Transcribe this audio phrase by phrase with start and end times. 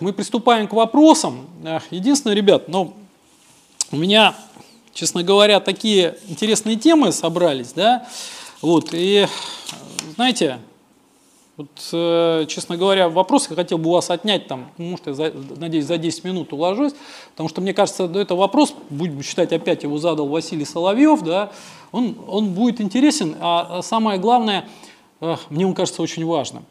[0.00, 1.46] мы приступаем к вопросам.
[1.90, 2.94] Единственное, ребят, ну,
[3.92, 4.34] у меня,
[4.92, 8.06] честно говоря, такие интересные темы собрались, да,
[8.62, 9.26] вот, и,
[10.14, 10.58] знаете,
[11.56, 15.14] вот, э, честно говоря, вопрос я хотел бы у вас отнять, там, ну, может, я,
[15.14, 16.92] за, надеюсь, за 10 минут уложусь,
[17.32, 21.52] потому что, мне кажется, это вопрос, будем считать, опять его задал Василий Соловьев, да,
[21.92, 24.68] он, он будет интересен, а, а самое главное,
[25.50, 26.64] мне он кажется очень важным.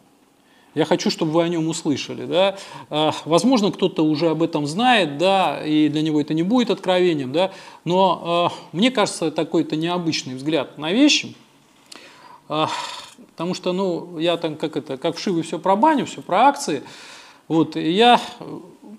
[0.75, 2.25] Я хочу, чтобы вы о нем услышали.
[2.25, 2.57] Да?
[2.89, 7.31] Э, возможно, кто-то уже об этом знает, да, и для него это не будет откровением,
[7.31, 7.51] да,
[7.85, 11.35] но э, мне кажется, такой-то необычный взгляд на вещи.
[12.49, 12.67] Э,
[13.39, 16.83] Потому что, ну, я там как это, как вшивый все про баню, все про акции.
[17.47, 18.19] Вот, и я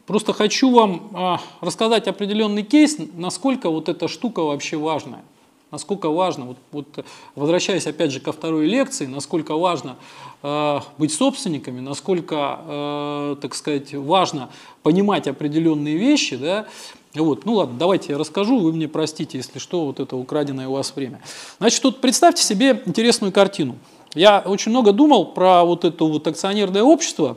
[0.06, 5.22] просто хочу вам а, рассказать определенный кейс, насколько вот эта штука вообще важная.
[5.70, 7.04] Насколько важно, вот, вот
[7.36, 9.96] возвращаясь опять же ко второй лекции, насколько важно
[10.42, 14.50] э, быть собственниками, насколько, э, так сказать, важно
[14.82, 16.66] понимать определенные вещи, да,
[17.14, 20.72] вот, ну ладно, давайте я расскажу, вы мне простите, если что, вот это украденное у
[20.72, 21.20] вас время.
[21.58, 23.76] Значит, тут представьте себе интересную картину.
[24.14, 27.36] Я очень много думал про вот это вот акционерное общество.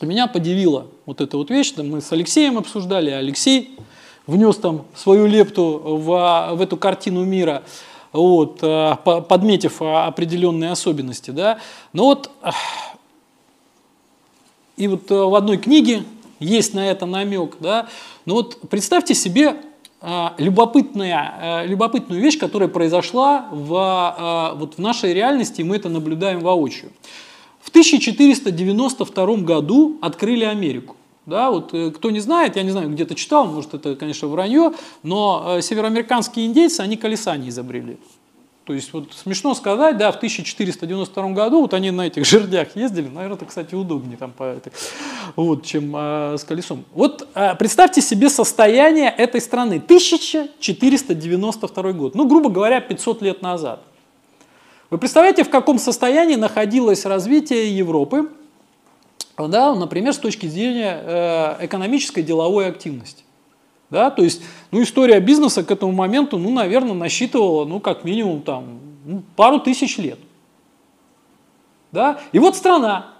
[0.00, 1.74] Меня подивила вот эта вот вещь.
[1.76, 3.76] Мы с Алексеем обсуждали, Алексей
[4.26, 7.62] внес там свою лепту в, в эту картину мира,
[8.12, 11.30] вот, э, подметив определенные особенности.
[11.30, 11.58] Да.
[11.92, 12.30] Но вот
[14.76, 16.04] и вот э, в одной книге
[16.40, 17.56] есть на это намек.
[17.60, 17.88] Да.
[18.26, 19.56] Но вот представьте себе
[20.04, 25.76] а, любопытная, а, любопытную вещь, которая произошла в, а, вот в нашей реальности, и мы
[25.76, 26.90] это наблюдаем воочию.
[27.60, 30.96] В 1492 году открыли Америку.
[31.24, 34.72] Да, вот, э, кто не знает, я не знаю, где-то читал, может это, конечно, вранье,
[35.02, 37.98] но э, североамериканские индейцы, они колеса не изобрели.
[38.64, 43.08] То есть вот смешно сказать, да, в 1492 году вот они на этих жердях ездили,
[43.08, 44.72] наверное, это, кстати, удобнее там по этой,
[45.34, 46.84] вот, чем э, с колесом.
[46.92, 49.82] Вот э, представьте себе состояние этой страны.
[49.84, 53.82] 1492 год, ну, грубо говоря, 500 лет назад.
[54.90, 58.28] Вы представляете, в каком состоянии находилось развитие Европы,
[59.38, 63.24] да, например, с точки зрения э, экономической деловой активности.
[63.90, 68.40] Да, то есть, ну, история бизнеса к этому моменту, ну, наверное, насчитывала, ну, как минимум,
[68.40, 70.18] там, ну, пару тысяч лет.
[71.90, 72.20] Да?
[72.32, 73.12] И вот страна,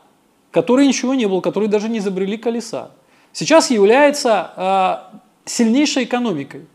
[0.50, 2.90] которой ничего не было, которой даже не изобрели колеса,
[3.32, 6.66] сейчас является э, сильнейшей экономикой.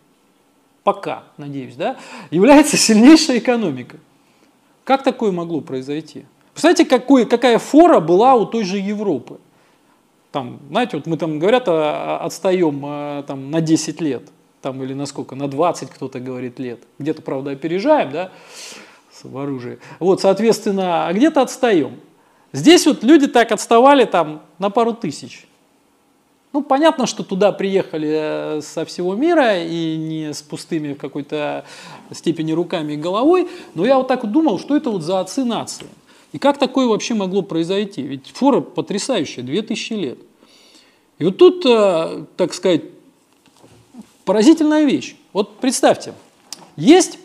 [0.84, 1.97] Пока, надеюсь, да?
[2.30, 4.00] Является сильнейшей экономикой.
[4.84, 6.26] Как такое могло произойти?
[6.57, 9.38] Представляете, какой, какая фора была у той же Европы?
[10.31, 14.23] Там, знаете, вот мы там говорят, а, а, отстаем а, там, на 10 лет,
[14.63, 16.79] там, или на сколько, на 20 кто-то говорит лет.
[16.97, 18.31] Где-то, правда, опережаем, да,
[19.22, 19.78] в оружии.
[20.00, 22.00] Вот, соответственно, а где-то отстаем.
[22.53, 25.46] Здесь вот люди так отставали там на пару тысяч.
[26.53, 31.66] Ну, понятно, что туда приехали э, со всего мира и не с пустыми в какой-то
[32.13, 35.46] степени руками и головой, но я вот так вот думал, что это вот за отцы
[35.46, 35.85] нации.
[36.34, 38.02] И как такое вообще могло произойти?
[38.02, 40.20] Ведь фора потрясающая, 2000 лет.
[41.20, 42.84] И вот тут, э, так сказать,
[44.26, 45.16] поразительная вещь.
[45.34, 46.14] Вот представьте,
[46.76, 47.18] есть,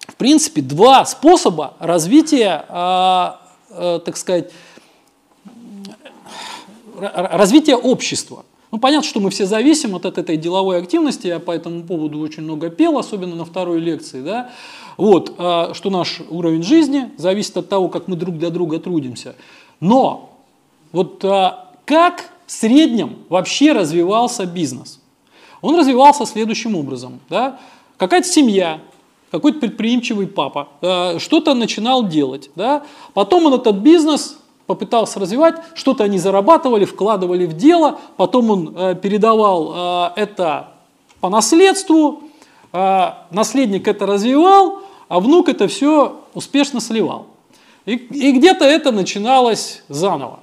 [0.00, 3.30] в принципе, два способа развития, э,
[3.70, 4.52] э, так сказать,
[6.98, 8.44] развития общества.
[8.70, 12.42] Ну, понятно, что мы все зависим от этой деловой активности, я по этому поводу очень
[12.42, 14.50] много пел, особенно на второй лекции, да,
[14.96, 19.36] вот, что наш уровень жизни зависит от того, как мы друг для друга трудимся.
[19.80, 20.30] Но
[20.92, 21.22] вот
[21.84, 25.00] как в среднем вообще развивался бизнес?
[25.60, 27.20] Он развивался следующим образом.
[27.28, 27.58] Да?
[27.96, 28.80] Какая-то семья,
[29.30, 32.50] какой-то предприимчивый папа э, что-то начинал делать.
[32.54, 32.84] Да?
[33.14, 38.94] Потом он этот бизнес попытался развивать, что-то они зарабатывали, вкладывали в дело, потом он э,
[38.94, 40.68] передавал э, это
[41.20, 42.22] по наследству,
[43.30, 47.26] наследник это развивал, а внук это все успешно сливал.
[47.84, 50.40] И, и где-то это начиналось заново.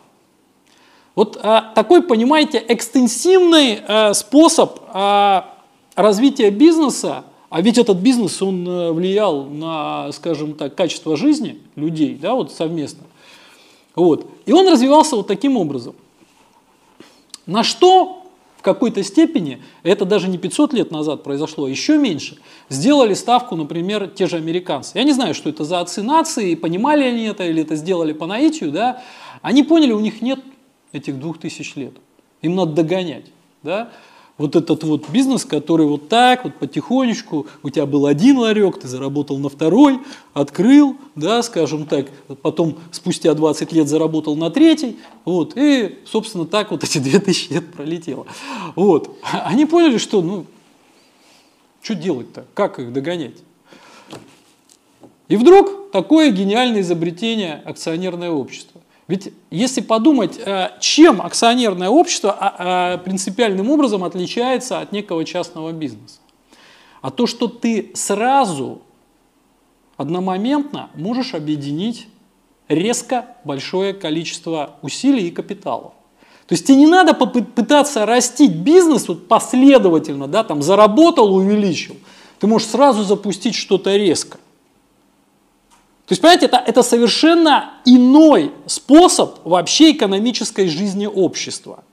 [1.15, 5.53] Вот а, такой, понимаете, экстенсивный а, способ а,
[5.95, 12.17] развития бизнеса, а ведь этот бизнес, он а, влиял на, скажем так, качество жизни людей,
[12.19, 13.03] да, вот совместно.
[13.93, 14.25] Вот.
[14.45, 15.93] И он развивался вот таким образом.
[17.45, 18.22] На что
[18.63, 22.37] какой-то степени, это даже не 500 лет назад произошло, еще меньше,
[22.69, 24.97] сделали ставку, например, те же американцы.
[24.97, 28.25] Я не знаю, что это за отцы нации, понимали они это или это сделали по
[28.25, 29.03] наитию, да,
[29.41, 30.39] они поняли, у них нет
[30.93, 31.93] этих двух тысяч лет.
[32.41, 33.25] Им надо догонять.
[33.61, 33.91] Да?
[34.37, 38.87] Вот этот вот бизнес, который вот так вот потихонечку, у тебя был один ларек, ты
[38.87, 39.99] заработал на второй,
[40.33, 42.07] открыл, да, скажем так,
[42.41, 47.73] потом спустя 20 лет заработал на третий, вот, и, собственно, так вот эти 2000 лет
[47.73, 48.25] пролетело.
[48.75, 49.15] Вот.
[49.31, 50.45] Они поняли, что, ну,
[51.81, 53.37] что делать-то, как их догонять?
[55.27, 58.72] И вдруг такое гениальное изобретение акционерное общество.
[59.07, 65.71] Ведь если подумать, э, чем акционерное общество а, а, принципиальным образом отличается от некого частного
[65.71, 66.19] бизнеса?
[67.01, 68.81] А то, что ты сразу,
[69.97, 72.07] одномоментно можешь объединить
[72.69, 75.93] резко большое количество усилий и капиталов.
[76.47, 81.95] То есть тебе не надо попытаться растить бизнес вот последовательно, да, там заработал, увеличил.
[82.39, 84.37] Ты можешь сразу запустить что-то резко.
[86.05, 91.83] То есть, понимаете, это, это совершенно иной способ вообще экономической жизни общества.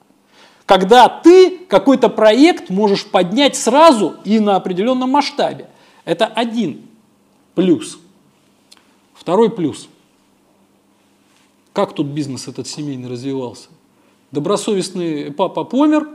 [0.67, 5.69] Когда ты какой-то проект можешь поднять сразу и на определенном масштабе.
[6.05, 6.83] Это один
[7.55, 7.99] плюс.
[9.15, 9.89] Второй плюс.
[11.73, 13.69] Как тут бизнес этот семейный развивался?
[14.33, 16.09] Добросовестный папа помер,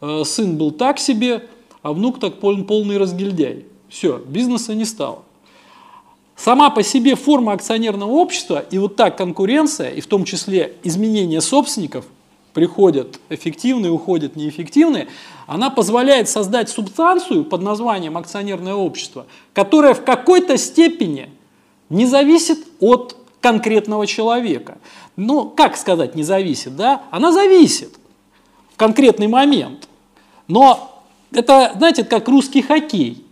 [0.00, 1.48] э, сын был так себе,
[1.82, 3.66] а внук так полный разгильдяй.
[3.88, 5.22] Все, бизнеса не стало.
[6.42, 11.42] Сама по себе форма акционерного общества и вот так конкуренция, и в том числе изменение
[11.42, 12.06] собственников,
[12.54, 15.08] приходят эффективные, уходят неэффективные,
[15.46, 21.28] она позволяет создать субстанцию под названием акционерное общество, которое в какой-то степени
[21.90, 24.78] не зависит от конкретного человека.
[25.16, 27.02] Ну, как сказать не зависит, да?
[27.10, 27.98] Она зависит
[28.72, 29.88] в конкретный момент.
[30.48, 31.02] Но
[31.32, 33.26] это, знаете, как русский хоккей.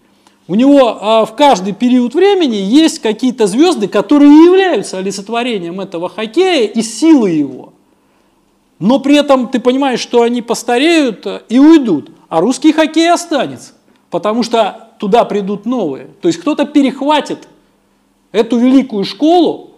[0.48, 6.66] У него а, в каждый период времени есть какие-то звезды, которые являются олицетворением этого хоккея
[6.66, 7.74] и силы его.
[8.78, 13.72] Но при этом ты понимаешь, что они постареют и уйдут, а русский хоккей останется,
[14.08, 16.08] потому что туда придут новые.
[16.22, 17.46] То есть кто-то перехватит
[18.32, 19.72] эту великую школу,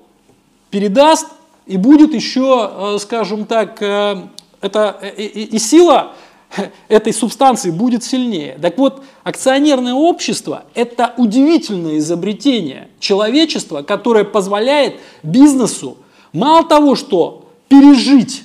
[0.71, 1.27] передаст,
[1.67, 4.23] и будет еще, э, скажем так, э,
[4.61, 6.13] это э, и, и сила
[6.89, 8.59] этой субстанции будет сильнее.
[8.61, 15.97] Так вот, акционерное общество– это удивительное изобретение человечества, которое позволяет бизнесу
[16.33, 18.45] мало того, что пережить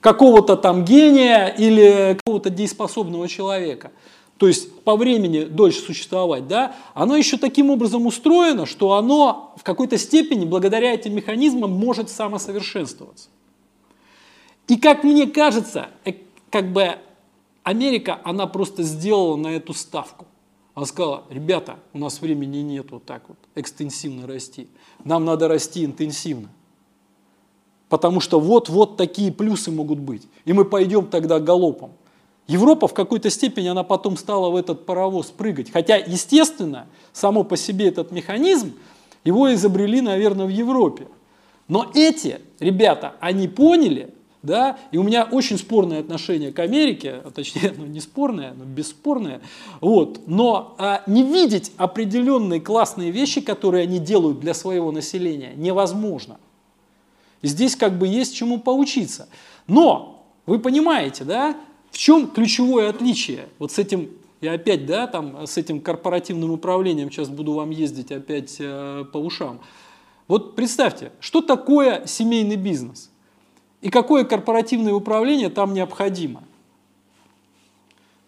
[0.00, 3.92] какого-то там гения или какого-то дееспособного человека,
[4.36, 9.62] то есть по времени дольше существовать, да, оно еще таким образом устроено, что оно в
[9.62, 13.28] какой-то степени благодаря этим механизмам может самосовершенствоваться.
[14.66, 16.14] И как мне кажется, э,
[16.50, 16.96] как бы
[17.62, 20.26] Америка, она просто сделала на эту ставку.
[20.74, 24.68] Она сказала, ребята, у нас времени нет вот так вот экстенсивно расти.
[25.04, 26.48] Нам надо расти интенсивно.
[27.88, 30.26] Потому что вот-вот такие плюсы могут быть.
[30.46, 31.92] И мы пойдем тогда галопом.
[32.46, 35.70] Европа в какой-то степени, она потом стала в этот паровоз прыгать.
[35.70, 38.72] Хотя, естественно, само по себе этот механизм,
[39.24, 41.06] его изобрели, наверное, в Европе.
[41.68, 44.12] Но эти ребята, они поняли,
[44.42, 48.64] да, и у меня очень спорное отношение к Америке, а точнее, ну не спорное, но
[48.64, 49.40] бесспорное,
[49.80, 56.38] вот, но а, не видеть определенные классные вещи, которые они делают для своего населения, невозможно.
[57.42, 59.28] здесь как бы есть чему поучиться.
[59.66, 61.56] Но, вы понимаете, да,
[61.90, 64.10] в чем ключевое отличие вот с этим
[64.40, 69.18] я опять, да, там, с этим корпоративным управлением сейчас буду вам ездить опять э, по
[69.18, 69.60] ушам.
[70.26, 73.11] Вот представьте, что такое семейный бизнес?
[73.82, 76.44] И какое корпоративное управление там необходимо?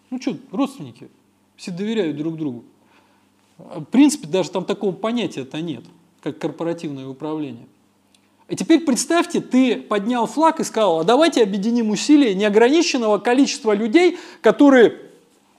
[0.09, 1.09] Ну что, родственники,
[1.55, 2.65] все доверяют друг другу.
[3.57, 5.83] В принципе, даже там такого понятия-то нет,
[6.21, 7.67] как корпоративное управление.
[8.49, 14.19] И теперь представьте, ты поднял флаг и сказал, а давайте объединим усилия неограниченного количества людей,
[14.41, 14.99] которые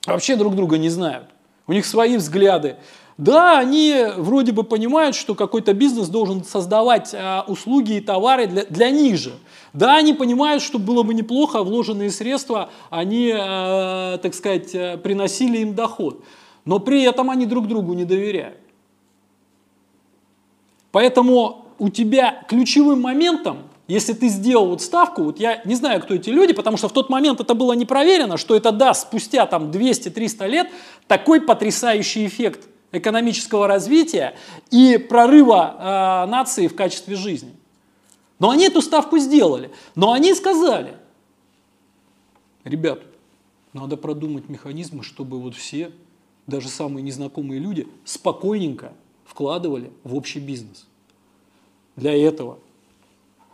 [0.06, 1.26] вообще друг друга не знают.
[1.66, 2.76] У них свои взгляды,
[3.18, 8.64] да, они вроде бы понимают, что какой-то бизнес должен создавать а, услуги и товары для,
[8.66, 9.32] для них же.
[9.76, 15.58] Да, они понимают, что было бы неплохо, вложенные средства, они, а, так сказать, э, приносили
[15.58, 16.24] им доход.
[16.64, 18.58] Но при этом они друг другу не доверяют.
[20.92, 26.14] Поэтому у тебя ключевым моментом, если ты сделал вот ставку, вот я не знаю, кто
[26.14, 29.44] эти люди, потому что в тот момент это было не проверено, что это даст спустя
[29.44, 30.70] там 200-300 лет
[31.06, 34.34] такой потрясающий эффект– экономического развития
[34.70, 37.52] и прорыва э, нации в качестве жизни.
[38.38, 39.70] Но они эту ставку сделали.
[39.94, 40.96] Но они сказали,
[42.64, 43.02] ребят,
[43.72, 45.92] надо продумать механизмы, чтобы вот все,
[46.46, 48.92] даже самые незнакомые люди, спокойненько
[49.24, 50.86] вкладывали в общий бизнес.
[51.96, 52.58] Для этого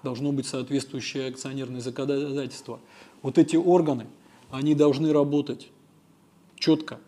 [0.03, 2.81] должно быть соответствующее акционерное законодательство.
[3.23, 4.07] Вот эти органы,
[4.51, 5.69] они должны работать
[6.57, 7.01] четко,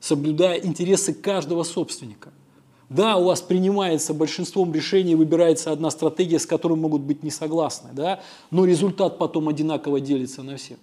[0.00, 2.32] соблюдая интересы каждого собственника.
[2.88, 7.90] Да, у вас принимается большинством решений, выбирается одна стратегия, с которой могут быть не согласны,
[7.92, 10.78] да, но результат потом одинаково делится на всех.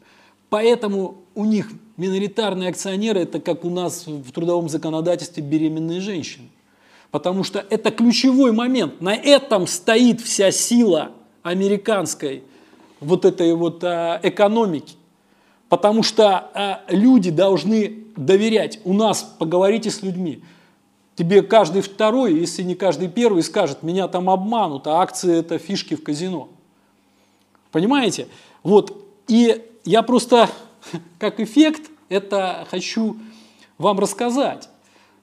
[0.49, 6.49] Поэтому у них миноритарные акционеры– это как у нас в трудовом законодательстве беременные женщины.
[7.09, 9.01] Потому что это ключевой момент.
[9.01, 12.43] На этом стоит вся сила американской
[12.99, 14.95] вот этой вот а, экономики.
[15.69, 18.79] Потому что а, люди должны доверять.
[18.83, 20.43] У нас поговорите с людьми.
[21.15, 25.95] Тебе каждый второй, если не каждый первый, скажет, меня там обманут, а акции это фишки
[25.95, 26.49] в казино.
[27.71, 28.27] Понимаете?
[28.63, 28.97] Вот.
[29.27, 30.49] И я просто,
[31.19, 33.17] как эффект, это хочу
[33.77, 34.69] вам рассказать,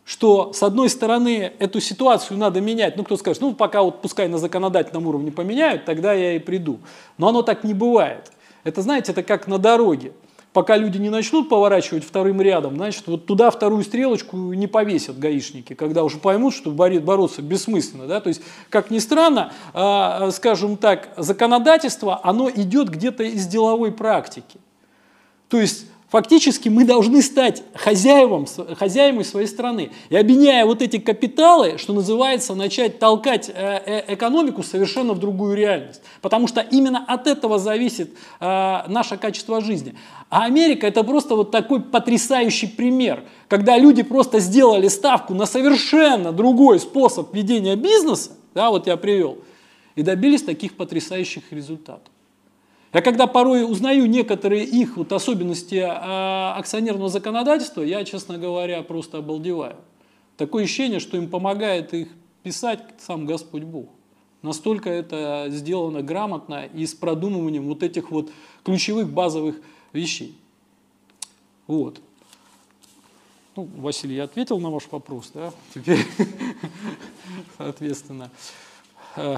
[0.05, 4.29] что с одной стороны эту ситуацию надо менять, ну кто скажет, ну пока вот пускай
[4.29, 6.81] на законодательном уровне поменяют, тогда я и приду.
[7.19, 8.31] Но оно так не бывает.
[8.65, 10.13] Это, знаете, это как на дороге.
[10.53, 15.75] Пока люди не начнут поворачивать вторым рядом, значит, вот туда вторую стрелочку не повесят гаишники,
[15.75, 18.09] когда уже поймут, что бороться бессмысленно.
[18.09, 18.21] Да?
[18.21, 24.59] То есть, как ни странно, а, скажем так, законодательство, оно идет где-то из деловой практики.
[25.49, 29.93] То есть, Фактически мы должны стать хозяевом, хозяевами своей страны.
[30.09, 35.57] И объединяя вот эти капиталы, что называется, начать толкать э, э, экономику совершенно в другую
[35.57, 36.03] реальность.
[36.21, 39.95] Потому что именно от этого зависит э, наше качество жизни.
[40.31, 46.33] А Америка это просто вот такой потрясающий пример, когда люди просто сделали ставку на совершенно
[46.33, 49.39] другой способ ведения бизнеса, да, вот я привел,
[49.95, 52.11] и добились таких потрясающих результатов.
[52.93, 59.19] Я когда порой узнаю некоторые их вот особенности а, акционерного законодательства, я, честно говоря, просто
[59.19, 59.77] обалдеваю.
[60.37, 62.09] Такое ощущение, что им помогает их
[62.43, 63.91] писать сам Господь Бог.
[64.43, 68.31] Настолько это сделано грамотно и с продумыванием вот этих вот
[68.65, 69.61] ключевых базовых
[69.93, 70.37] вещей.
[71.67, 72.01] Вот.
[73.55, 75.53] Ну, Василий, я ответил на ваш вопрос, да?
[75.75, 76.05] Теперь,
[77.59, 78.31] соответственно,
[79.17, 79.37] э,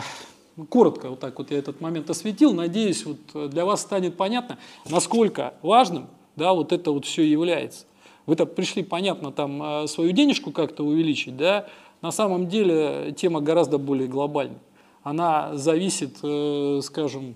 [0.69, 2.53] коротко вот так вот я этот момент осветил.
[2.53, 7.85] Надеюсь, вот э, для вас станет понятно, насколько важным да, вот это вот все является.
[8.27, 11.67] Вы-то пришли, понятно, там э, свою денежку как-то увеличить, да,
[12.01, 14.61] на самом деле тема гораздо более глобальная.
[15.03, 17.35] Она зависит, э, скажем,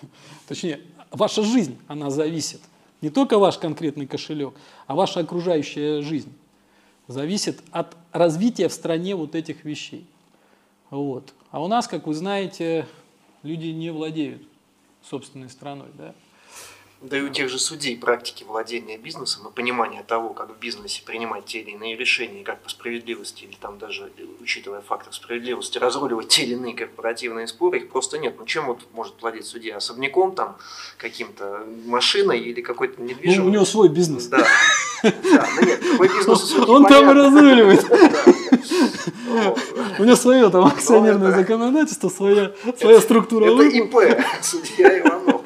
[0.48, 2.60] точнее, ваша жизнь, она зависит.
[3.00, 4.54] Не только ваш конкретный кошелек,
[4.86, 6.32] а ваша окружающая жизнь
[7.06, 10.06] зависит от развития в стране вот этих вещей.
[10.94, 11.34] Вот.
[11.50, 12.86] А у нас, как вы знаете,
[13.42, 14.42] люди не владеют
[15.02, 15.88] собственной страной.
[15.94, 16.14] Да?
[17.02, 21.02] Да и у тех же судей практики владения бизнесом и понимания того, как в бизнесе
[21.04, 24.10] принимать те или иные решения, как по справедливости или там даже
[24.40, 28.36] учитывая фактор справедливости разруливать те или иные корпоративные споры, их просто нет.
[28.38, 29.76] Ну чем вот может владеть судья?
[29.76, 30.56] Особняком там,
[30.96, 33.42] каким-то машиной или какой-то недвижимостью?
[33.42, 34.28] Ну, у него свой бизнес.
[34.28, 34.46] Да.
[35.02, 38.43] Да, ну нет, какой бизнес Он там разруливает.
[39.98, 42.52] У него свое там акционерное законодательство, своя
[43.00, 43.46] структура.
[43.46, 43.96] Это ИП,
[44.42, 45.42] судья Иванов.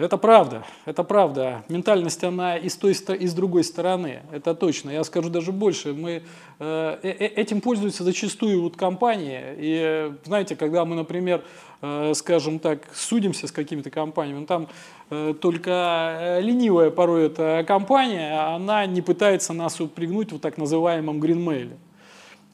[0.00, 1.62] Это правда, это правда.
[1.68, 4.88] Ментальность, она и с той, и с другой стороны, это точно.
[4.88, 6.22] Я скажу даже больше, мы
[6.58, 9.42] э, э, э, этим пользуются зачастую вот компании.
[9.58, 11.69] И знаете, когда мы, например, э,
[12.14, 14.68] скажем так, судимся с какими-то компаниями, там
[15.08, 21.78] э, только ленивая порой эта компания, она не пытается нас упрягнуть в так называемом гринмейле.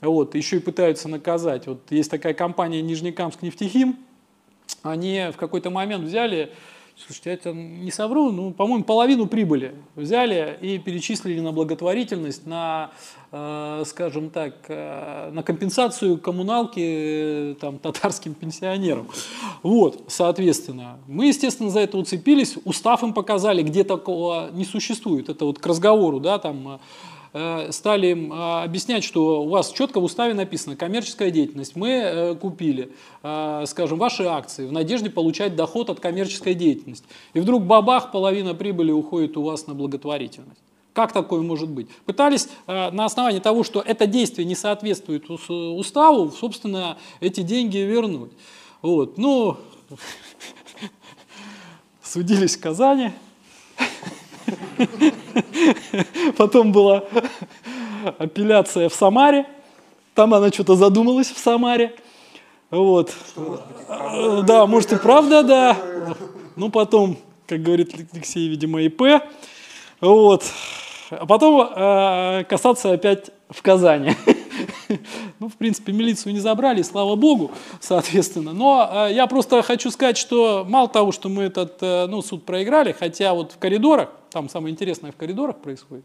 [0.00, 1.66] Вот, еще и пытаются наказать.
[1.66, 3.97] Вот есть такая компания Нижнекамск нефтехим,
[4.83, 6.52] они в какой-то момент взяли
[6.99, 12.91] Слушайте, я не совру, ну, по-моему, половину прибыли взяли и перечислили на благотворительность, на,
[13.33, 19.09] э, скажем так, э, на компенсацию коммуналки э, там, татарским пенсионерам.
[19.62, 25.29] Вот, соответственно, мы, естественно, за это уцепились, устав им показали, где такого не существует.
[25.29, 26.79] Это вот к разговору, да, там, Э,
[27.71, 31.76] стали им э, объяснять, что у вас четко в уставе написано коммерческая деятельность.
[31.76, 37.06] Мы э, купили, скажем, ваши акции в надежде получать доход от коммерческой деятельности.
[37.35, 40.61] И вдруг бабах, половина прибыли уходит у вас на благотворительность.
[40.92, 41.88] Как такое может быть?
[42.06, 48.33] Пытались на основании того, что это действие не соответствует уставу, собственно, эти деньги вернуть.
[48.80, 49.18] Вот.
[49.18, 49.59] Ну,
[52.02, 53.12] судились в Казани.
[56.37, 57.05] Потом была
[58.19, 59.47] апелляция в Самаре.
[60.15, 61.95] Там она что-то задумалась в Самаре.
[62.71, 63.12] Вот.
[64.45, 65.76] Да, может и правда, да.
[66.57, 69.23] Ну, потом, как говорит Алексей, видимо, ИП.
[70.00, 70.45] Вот.
[71.11, 74.17] А потом э, касаться опять в Казани.
[75.38, 77.50] Ну, в принципе, милицию не забрали, слава богу,
[77.81, 78.52] соответственно.
[78.52, 82.45] Но э, я просто хочу сказать, что мало того, что мы этот э, ну, суд
[82.45, 86.05] проиграли, хотя вот в коридорах, там самое интересное в коридорах происходит,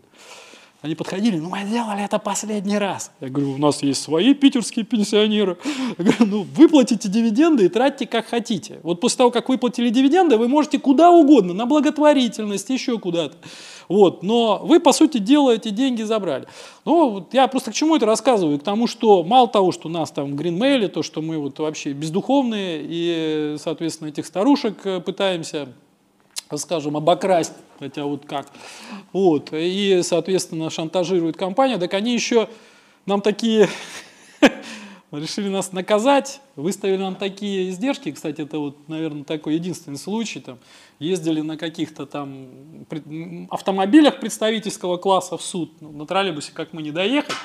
[0.82, 3.12] они подходили, ну мы делали это последний раз.
[3.20, 5.58] Я говорю, у нас есть свои питерские пенсионеры.
[6.00, 8.80] Я говорю, ну выплатите дивиденды и тратьте как хотите.
[8.82, 13.38] Вот после того, как выплатили дивиденды, вы можете куда угодно, на благотворительность, еще куда-то.
[13.90, 16.48] Вот, но вы, по сути дела, эти деньги забрали.
[16.86, 18.58] Ну, вот я просто к чему это рассказываю?
[18.58, 21.60] К тому, что мало того, что у нас там в гринмейле, то, что мы вот
[21.60, 25.68] вообще бездуховные и, соответственно, этих старушек э, пытаемся
[26.58, 28.48] скажем, обокрасть, хотя вот как,
[29.13, 32.50] вот, и, соответственно, шантажирует компания, так они еще
[33.05, 33.70] нам такие
[35.12, 40.60] решили нас наказать, выставили нам такие издержки, кстати, это вот, наверное, такой единственный случай, там,
[41.00, 42.50] ездили на каких-то там
[43.50, 47.36] автомобилях представительского класса в суд, ну, на троллейбусе как мы не доехать,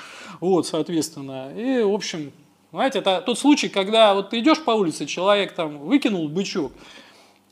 [0.40, 2.32] вот, соответственно, и, в общем,
[2.72, 6.72] знаете, это тот случай, когда вот ты идешь по улице, человек там выкинул бычок,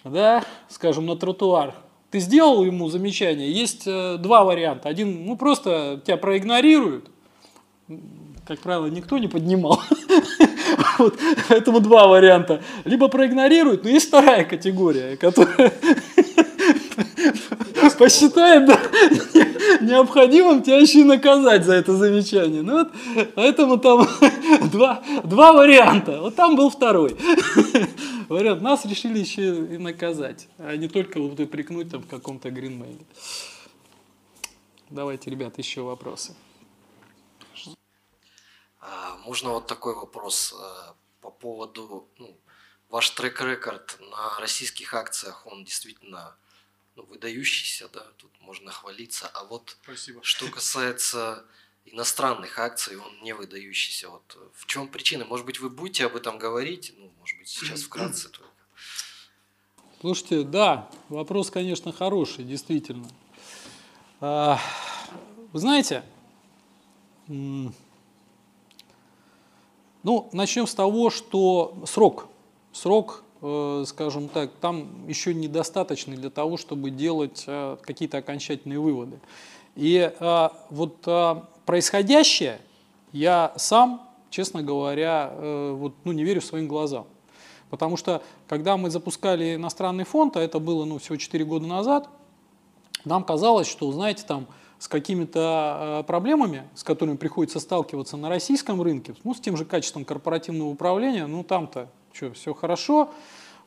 [0.05, 1.75] да, скажем, на тротуар,
[2.11, 4.89] ты сделал ему замечание, есть э, два варианта.
[4.89, 7.11] Один, ну просто тебя проигнорируют,
[8.47, 9.81] как правило, никто не поднимал.
[10.99, 11.19] Вот,
[11.49, 12.63] поэтому два варианта.
[12.85, 15.73] Либо проигнорируют, но есть вторая категория, которая
[17.99, 18.69] посчитает
[19.81, 22.63] необходимым тебя еще и наказать за это замечание.
[22.63, 22.93] Ну вот,
[23.35, 24.07] поэтому там
[24.73, 26.21] два, два варианта.
[26.21, 27.17] Вот там был второй
[28.29, 28.63] вариант.
[28.63, 33.05] Нас решили еще и наказать, а не только вот упрекнуть там в каком-то гринмейле.
[34.91, 36.35] Давайте, ребят, еще вопросы.
[38.81, 42.37] А, можно вот такой вопрос а, по поводу ну,
[42.91, 46.37] ваш трек-рекорд на российских акциях, он действительно
[46.97, 49.29] ну, выдающийся, да, тут можно хвалиться.
[49.35, 50.23] А вот Спасибо.
[50.23, 51.45] что касается
[51.85, 54.09] иностранных акций, он не выдающийся.
[54.09, 55.25] Вот в чем причина?
[55.25, 56.93] Может быть, вы будете об этом говорить?
[56.97, 58.51] Ну, может быть, сейчас вкратце только.
[60.01, 63.09] Слушайте, да, вопрос, конечно, хороший, действительно.
[64.21, 64.61] А,
[65.53, 66.05] вы знаете,
[67.27, 67.73] ну,
[70.33, 72.29] начнем с того, что срок,
[72.73, 79.21] срок Э, скажем так, там еще недостаточный для того, чтобы делать э, какие-то окончательные выводы.
[79.77, 80.97] И э, вот
[81.67, 82.61] происходящее
[83.13, 85.33] я сам, честно говоря,
[85.73, 87.07] вот, ну, не верю своим глазам.
[87.71, 92.09] Потому что, когда мы запускали иностранный фонд, а это было ну, всего 4 года назад,
[93.05, 94.47] нам казалось, что, знаете, там
[94.79, 100.05] с какими-то проблемами, с которыми приходится сталкиваться на российском рынке, ну, с тем же качеством
[100.05, 103.11] корпоративного управления, ну, там-то что, все хорошо.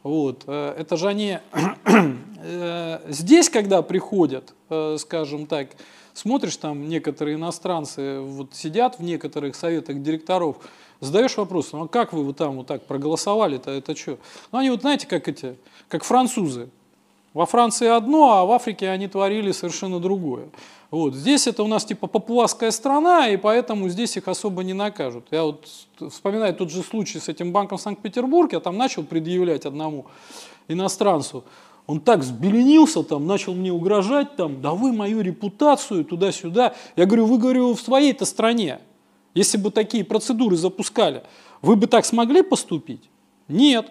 [0.04, 0.44] Вот.
[0.48, 1.40] Э, это же они
[2.38, 5.70] э, здесь, когда приходят, э, скажем так,
[6.18, 10.58] смотришь, там некоторые иностранцы вот сидят в некоторых советах директоров,
[11.00, 14.18] задаешь вопрос, ну а как вы вот там вот так проголосовали-то, это что?
[14.52, 15.56] Ну они вот знаете, как эти,
[15.88, 16.70] как французы.
[17.34, 20.50] Во Франции одно, а в Африке они творили совершенно другое.
[20.90, 21.14] Вот.
[21.14, 25.28] Здесь это у нас типа папуасская страна, и поэтому здесь их особо не накажут.
[25.32, 25.68] Я вот
[26.10, 30.08] вспоминаю тот же случай с этим банком в Санкт-Петербурге, я там начал предъявлять одному
[30.68, 31.44] иностранцу.
[31.88, 36.76] Он так взбеленился, там, начал мне угрожать, там, да вы мою репутацию туда-сюда.
[36.98, 38.80] Я говорю, вы, говорю, в своей-то стране,
[39.34, 41.24] если бы такие процедуры запускали,
[41.62, 43.10] вы бы так смогли поступить?
[43.48, 43.90] Нет.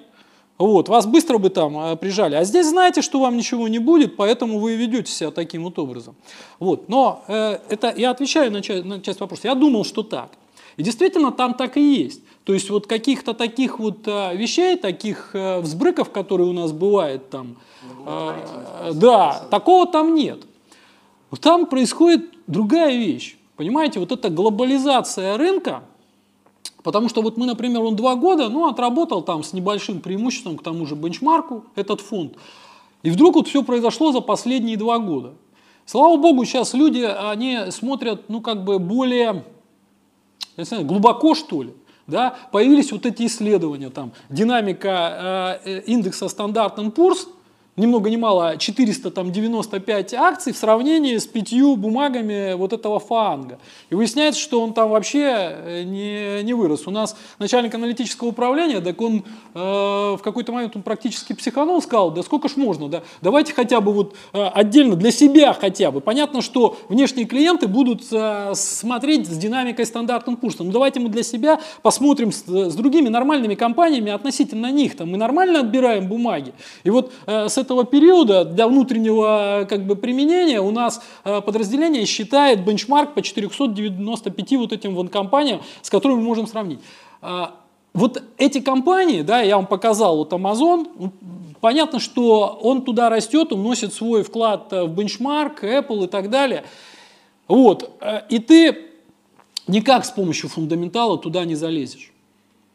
[0.59, 2.35] Вот, вас быстро бы там э, прижали.
[2.35, 6.17] А здесь знаете, что вам ничего не будет, поэтому вы ведете себя таким вот образом.
[6.59, 9.49] Вот, но э, это я отвечаю на часть, на часть вопроса.
[9.49, 10.31] Я думал, что так.
[10.77, 12.23] И действительно там так и есть.
[12.45, 17.29] То есть вот каких-то таких вот э, вещей, таких э, взбрыков, которые у нас бывают
[17.31, 17.57] там,
[18.07, 20.45] э, да, такого там нет.
[21.41, 23.37] Там происходит другая вещь.
[23.57, 25.83] Понимаете, вот эта глобализация рынка,
[26.87, 30.63] Потому что вот мы, например, он два года, ну, отработал там с небольшим преимуществом к
[30.63, 32.35] тому же бенчмарку этот фонд.
[33.03, 35.35] И вдруг вот все произошло за последние два года.
[35.85, 39.45] Слава богу, сейчас люди, они смотрят, ну, как бы более,
[40.57, 41.75] я не знаю, глубоко, что ли.
[42.07, 42.37] Да?
[42.53, 47.27] Появились вот эти исследования, там, динамика э, э индекса стандарт Poor's,
[47.77, 53.59] ни много ни мало 495 акций в сравнении с пятью бумагами вот этого фанга.
[53.91, 56.87] И выясняется, что он там вообще э, не, не вырос.
[56.87, 62.11] У нас начальник аналитического управления, так он э, в какой-то момент он практически психанул, сказал,
[62.13, 66.01] да сколько ж можно, да, давайте хотя бы вот э, отдельно для себя хотя бы.
[66.01, 70.69] Понятно, что внешние клиенты будут э, смотреть с динамикой стандартным курсом.
[70.69, 74.97] Ну давайте мы для себя посмотрим с, с другими нормальными компаниями относительно них.
[74.97, 76.55] Там мы нормально отбираем бумаги.
[76.85, 82.07] И вот э, с этого периода для внутреннего как бы, применения у нас э, подразделение
[82.07, 86.81] считает бенчмарк по 495 вот этим вон компаниям, с которыми мы можем сравнить.
[87.21, 87.47] Э,
[87.93, 91.11] вот эти компании, да, я вам показал, вот Amazon,
[91.61, 96.65] понятно, что он туда растет, он носит свой вклад в бенчмарк, Apple и так далее.
[97.49, 97.91] Вот,
[98.29, 98.87] и ты
[99.67, 102.13] никак с помощью фундаментала туда не залезешь.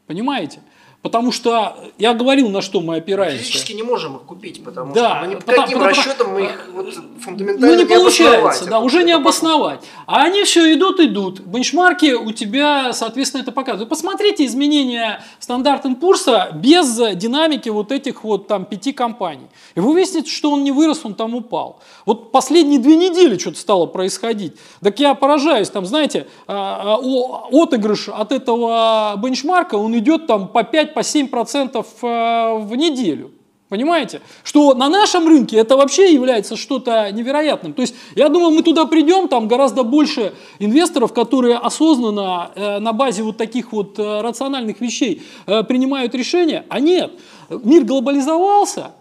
[0.08, 0.60] Понимаете?
[1.02, 3.44] Потому что я говорил, на что мы опираемся.
[3.44, 6.34] Физически не можем их купить, потому да, что мы ни по потому, каким потому, расчетам
[6.34, 9.82] мы их вот, фундаментально ну, не, не получается, да, уже не обосновать.
[10.06, 11.40] А они все идут, идут.
[11.40, 13.90] Бенчмарки у тебя, соответственно, это показывают.
[13.90, 19.48] Посмотрите изменения стандарт импульса без динамики вот этих вот там пяти компаний.
[19.74, 21.80] И вы увидите, что он не вырос, он там упал.
[22.06, 24.54] Вот последние две недели что-то стало происходить.
[24.82, 30.64] Так я поражаюсь, там, знаете, а, а, отыгрыш от этого бенчмарка, он идет там по
[30.64, 33.32] 5 по 7% э, в неделю.
[33.72, 34.20] Понимаете?
[34.44, 37.72] Что на нашем рынке это вообще является что-то невероятным.
[37.72, 42.92] То есть я думаю, мы туда придем, там гораздо больше инвесторов, которые осознанно э, на
[42.92, 46.66] базе вот таких вот э, рациональных вещей э, принимают решения.
[46.68, 47.14] А нет,
[47.50, 48.92] мир глобализовался,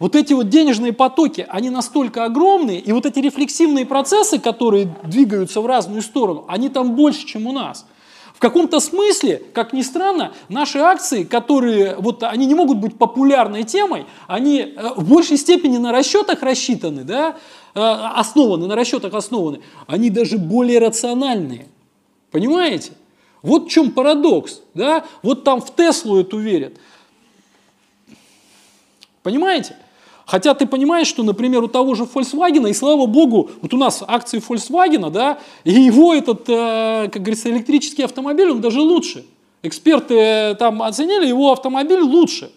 [0.00, 5.60] вот эти вот денежные потоки, они настолько огромные, и вот эти рефлексивные процессы, которые двигаются
[5.60, 7.86] в разную сторону, они там больше, чем у нас.
[8.36, 13.62] В каком-то смысле, как ни странно, наши акции, которые вот они не могут быть популярной
[13.62, 17.36] темой, они э, в большей степени на расчетах рассчитаны, да,
[17.74, 21.66] э, основаны, на расчетах основаны, они даже более рациональные.
[22.30, 22.92] Понимаете?
[23.40, 24.60] Вот в чем парадокс.
[24.74, 25.06] Да?
[25.22, 26.74] Вот там в Теслу эту верят.
[29.22, 29.76] Понимаете?
[30.26, 34.02] Хотя ты понимаешь, что, например, у того же Volkswagen, и слава богу, вот у нас
[34.06, 39.24] акции Volkswagen, да, и его этот, э, как говорится, электрический автомобиль, он даже лучше.
[39.62, 42.50] Эксперты э, там оценили, его автомобиль лучше.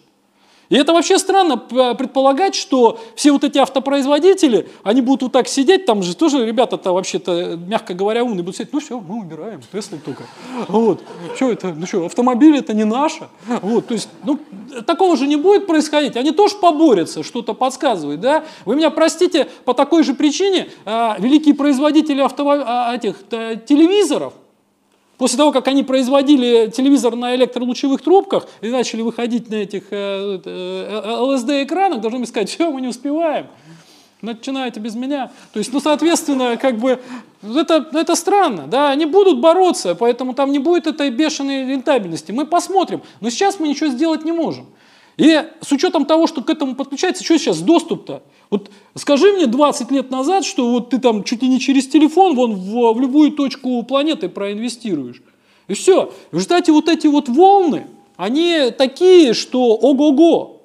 [0.70, 5.84] И это вообще странно предполагать, что все вот эти автопроизводители, они будут вот так сидеть,
[5.84, 9.98] там же тоже ребята-то вообще-то, мягко говоря, умные, будут сидеть, ну все, мы убираем, Теслы
[9.98, 10.22] только.
[10.68, 11.02] Вот,
[11.34, 13.28] что это, ну что, автомобиль это не наше.
[13.62, 14.38] Вот, то есть, ну,
[14.86, 18.44] такого же не будет происходить, они тоже поборются, что-то подсказывает, да.
[18.64, 24.34] Вы меня простите, по такой же причине а, великие производители авто, а, этих а, телевизоров,
[25.20, 30.40] После того, как они производили телевизор на электролучевых трубках и начали выходить на этих э,
[30.42, 33.48] э, ЛСД-экранах, должны сказать, все, мы не успеваем,
[34.22, 35.30] начинаете без меня.
[35.52, 37.02] То есть, ну, соответственно, как бы,
[37.42, 42.32] это, это странно, да, они будут бороться, поэтому там не будет этой бешеной рентабельности.
[42.32, 44.68] Мы посмотрим, но сейчас мы ничего сделать не можем.
[45.20, 48.22] И с учетом того, что к этому подключается, что сейчас доступ-то?
[48.48, 52.34] Вот скажи мне 20 лет назад, что вот ты там чуть ли не через телефон
[52.34, 55.20] вон в, в любую точку планеты проинвестируешь.
[55.68, 56.10] И все.
[56.30, 60.62] В результате вот эти вот волны, они такие, что ого-го.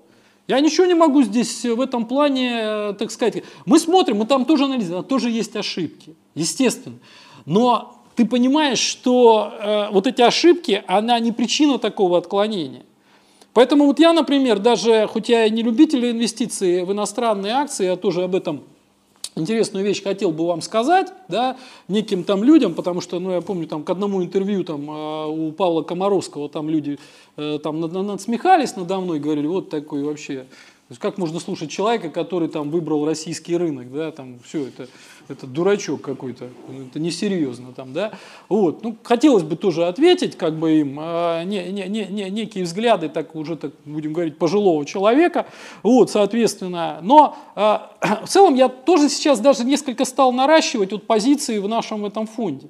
[0.47, 3.43] Я ничего не могу здесь в этом плане, э, так сказать.
[3.65, 6.99] Мы смотрим, мы там тоже анализируем, тоже есть ошибки, естественно.
[7.45, 12.84] Но ты понимаешь, что э, вот эти ошибки, она не причина такого отклонения.
[13.55, 17.95] Поэтому вот я, например, даже, хоть я и не любитель инвестиций в иностранные акции, я
[17.95, 18.63] тоже об этом
[19.37, 21.55] интересную вещь хотел бы вам сказать, да,
[21.87, 25.53] неким там людям, потому что, ну, я помню, там, к одному интервью там, а, у
[25.53, 26.99] Павла Комаровского там люди
[27.37, 30.47] э, там надсмехались надо мной, говорили, вот такой вообще,
[30.99, 34.89] как можно слушать человека, который там выбрал российский рынок, да, там все это
[35.29, 36.49] это дурачок какой-то,
[36.89, 38.13] это несерьезно там, да.
[38.49, 42.63] Вот, ну, хотелось бы тоже ответить, как бы им, а, не, не, не, не, некие
[42.63, 45.47] взгляды, так уже, так будем говорить, пожилого человека,
[45.83, 46.99] вот, соответственно.
[47.01, 47.91] Но а,
[48.25, 52.67] в целом я тоже сейчас даже несколько стал наращивать вот позиции в нашем этом фонде.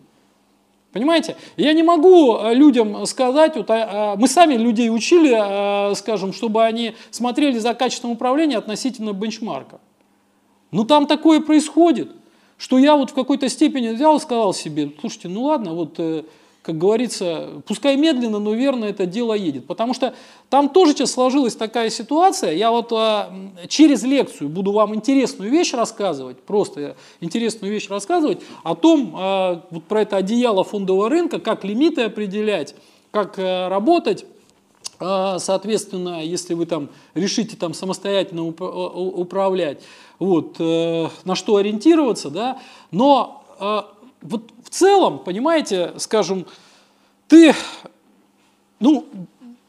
[0.92, 1.36] Понимаете?
[1.58, 6.96] Я не могу а, людям сказать, вот, а, мы сами людей учили, скажем, чтобы они
[7.12, 9.80] смотрели за качеством управления относительно бенчмарка.
[10.72, 12.12] Ну там такое происходит
[12.58, 16.24] что я вот в какой-то степени взял и сказал себе, слушайте, ну ладно, вот, э,
[16.66, 19.68] как говорится, пускай медленно, но верно это дело едет.
[19.68, 20.16] Потому что
[20.50, 23.32] там тоже сейчас сложилась такая ситуация, я вот а,
[23.68, 29.84] через лекцию буду вам интересную вещь рассказывать, просто интересную вещь рассказывать о том, а, вот
[29.84, 32.74] про это одеяло фондового рынка, как лимиты определять,
[33.12, 34.26] как а, работать,
[35.00, 39.82] соответственно, если вы там решите там самостоятельно управлять
[40.20, 42.60] вот, э, на что ориентироваться, да,
[42.92, 43.82] но э,
[44.22, 46.46] вот в целом, понимаете, скажем,
[47.28, 47.54] ты,
[48.80, 49.06] ну,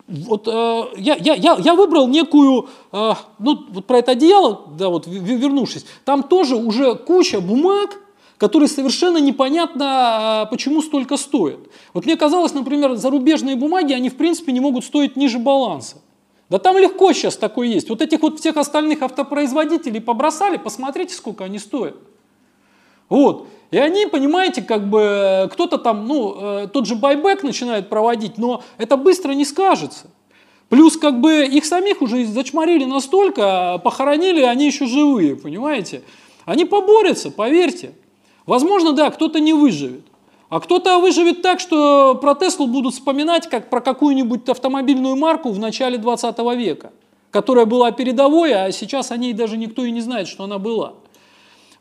[0.06, 5.06] вот э, я, я, я, выбрал некую, э, ну, вот про это одеяло, да, вот
[5.06, 7.98] вернувшись, там тоже уже куча бумаг,
[8.38, 11.60] которые совершенно непонятно, э, почему столько стоят.
[11.94, 15.96] Вот мне казалось, например, зарубежные бумаги, они в принципе не могут стоить ниже баланса.
[16.48, 17.88] Да там легко сейчас такое есть.
[17.88, 21.96] Вот этих вот всех остальных автопроизводителей побросали, посмотрите, сколько они стоят.
[23.08, 23.48] Вот.
[23.70, 28.62] И они, понимаете, как бы кто-то там, ну, э, тот же байбек начинает проводить, но
[28.78, 30.06] это быстро не скажется.
[30.68, 36.02] Плюс как бы их самих уже зачморили настолько, похоронили, они еще живые, понимаете?
[36.44, 37.92] Они поборются, поверьте.
[38.46, 40.06] Возможно, да, кто-то не выживет.
[40.48, 45.58] А кто-то выживет так, что про Теслу будут вспоминать как про какую-нибудь автомобильную марку в
[45.58, 46.92] начале 20 века,
[47.32, 50.94] которая была передовой, а сейчас о ней даже никто и не знает, что она была.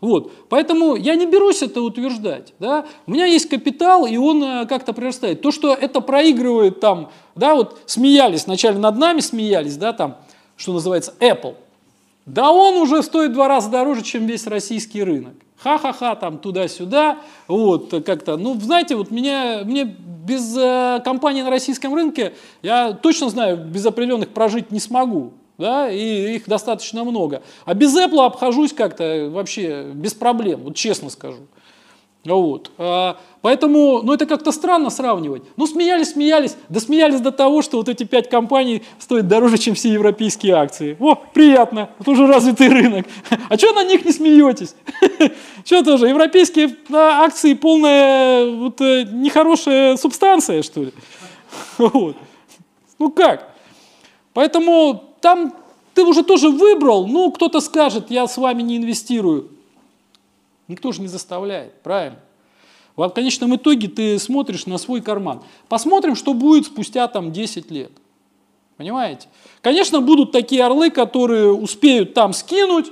[0.02, 0.32] Вот.
[0.50, 2.54] Поэтому я не берусь это утверждать.
[2.60, 2.86] Да?
[3.06, 5.42] У меня есть капитал, и он э, как-то прирастает.
[5.42, 10.18] То, что это проигрывает там, да, вот смеялись, вначале над нами смеялись, да, там,
[10.58, 11.56] что называется, Apple.
[12.26, 15.36] Да он уже стоит два раза дороже, чем весь российский рынок.
[15.58, 18.38] Ха-ха-ха, там туда-сюда, вот как-то.
[18.38, 23.86] Ну, знаете, вот меня, мне без э, компании на российском рынке, я точно знаю, без
[23.86, 27.42] определенных прожить не смогу да, и их достаточно много.
[27.66, 31.48] А без Apple обхожусь как-то вообще без проблем, вот честно скажу.
[32.26, 32.72] Вот.
[32.80, 35.44] А, поэтому, ну это как-то странно сравнивать.
[35.58, 39.76] Ну смеялись, смеялись, да смеялись до того, что вот эти пять компаний стоят дороже, чем
[39.76, 40.98] все европейские акции.
[41.00, 43.06] О, приятно, это уже развитый рынок.
[43.50, 44.76] А что на них не смеетесь?
[45.66, 50.94] Что тоже, европейские акции полная вот, э, нехорошая субстанция, что ли?
[51.78, 52.16] Вот.
[52.98, 53.50] Ну как?
[54.34, 55.54] Поэтому там
[55.94, 59.50] ты уже тоже выбрал, ну, кто-то скажет, я с вами не инвестирую.
[60.68, 62.20] Никто же не заставляет, правильно?
[62.96, 65.44] В конечном итоге ты смотришь на свой карман.
[65.68, 67.92] Посмотрим, что будет спустя там 10 лет.
[68.78, 69.28] Понимаете?
[69.62, 72.92] Конечно, будут такие орлы, которые успеют там скинуть,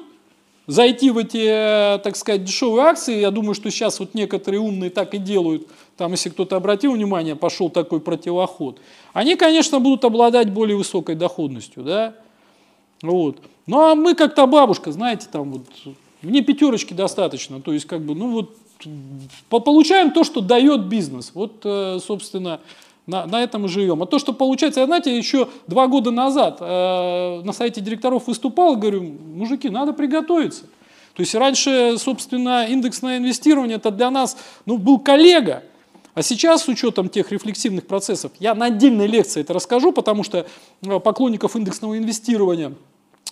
[0.68, 3.20] зайти в эти, э, так сказать, дешевые акции.
[3.20, 5.68] Я думаю, что сейчас вот некоторые умные так и делают.
[5.98, 8.80] Там, если кто-то обратил внимание, пошел такой противоход.
[9.14, 12.16] Они, конечно, будут обладать более высокой доходностью, да?
[13.02, 13.40] Вот.
[13.68, 18.02] Ну а мы как то бабушка, знаете, там вот, мне пятерочки достаточно, то есть как
[18.02, 18.56] бы, ну вот,
[19.50, 21.32] получаем то, что дает бизнес.
[21.34, 22.60] Вот, э, собственно,
[23.06, 24.02] на, на этом и живем.
[24.02, 28.76] А то, что получается, я, знаете, еще два года назад э, на сайте директоров выступал,
[28.78, 30.64] говорю, мужики, надо приготовиться.
[31.14, 35.64] То есть раньше, собственно, индексное инвестирование это для нас ну, был коллега,
[36.16, 40.48] а сейчас с учетом тех рефлексивных процессов, я на отдельной лекции это расскажу, потому что
[40.82, 42.74] э, поклонников индексного инвестирования–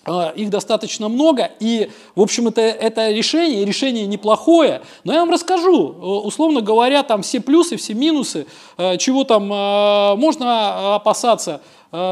[0.08, 5.92] их достаточно много, и, в общем, это, это решение, решение неплохое, но я вам расскажу,
[5.92, 11.62] э, условно говоря, там все плюсы, все минусы, э, чего там э, можно опасаться,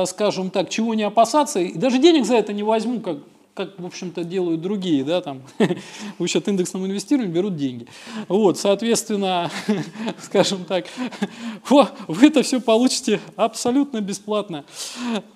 [0.06, 3.20] скажем так, чего не опасаться, и даже денег за это не возьму, как,
[3.54, 5.42] как в общем-то, делают другие, да, там,
[6.20, 7.88] учат индексному инвестированию, берут деньги.
[8.28, 9.50] Вот, соответственно,
[10.22, 10.86] скажем так,
[11.70, 14.66] вы это все получите абсолютно бесплатно.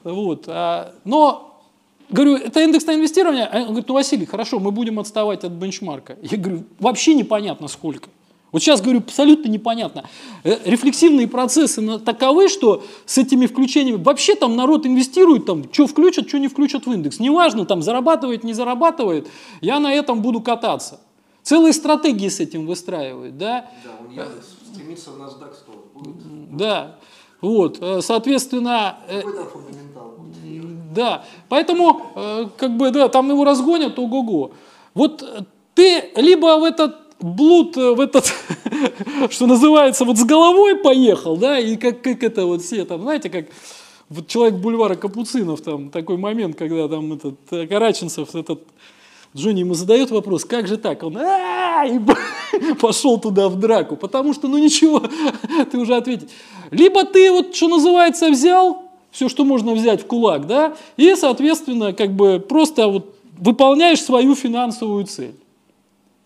[0.04, 1.53] Вот, а, но
[2.14, 3.46] Говорю, это индексное инвестирование?
[3.46, 6.16] А он говорит, ну, Василий, хорошо, мы будем отставать от бенчмарка.
[6.22, 8.08] Я говорю, вообще непонятно сколько.
[8.52, 10.08] Вот сейчас говорю, абсолютно непонятно.
[10.44, 16.28] Э, рефлексивные процессы таковы, что с этими включениями вообще там народ инвестирует, там, что включат,
[16.30, 17.20] что не включат в индекс.
[17.20, 19.28] Неважно, там зарабатывает, не зарабатывает,
[19.62, 21.00] я на этом буду кататься.
[21.42, 23.72] Целые стратегии с этим выстраивают, да?
[23.84, 25.92] Да, он Яндекс стремится в NASDAQ 100.
[25.96, 26.58] Будет.
[26.58, 27.00] Да,
[27.42, 29.00] вот, э, соответственно...
[29.10, 29.93] Э, Какой там фундаментал?
[30.96, 34.52] Да, поэтому, э, как бы, да, там его разгонят, ого-го.
[34.94, 35.24] Вот
[35.74, 38.32] ты либо в этот блуд, э, в этот,
[39.32, 43.30] что называется, вот с головой поехал, да, и как, как это вот все там, знаете,
[43.30, 43.46] как
[44.10, 48.62] вот человек бульвара Капуцинов, там такой момент, когда там этот э, Караченцев, этот
[49.36, 51.02] Джонни ему задает вопрос, как же так?
[51.02, 52.00] Он и
[52.80, 55.02] пошел туда в драку, потому что, ну ничего,
[55.72, 56.30] ты уже ответить.
[56.70, 58.83] Либо ты вот, что называется, взял,
[59.14, 64.36] все, что можно взять в кулак, да, и, соответственно, как бы просто вот выполняешь свою
[64.36, 65.36] финансовую цель.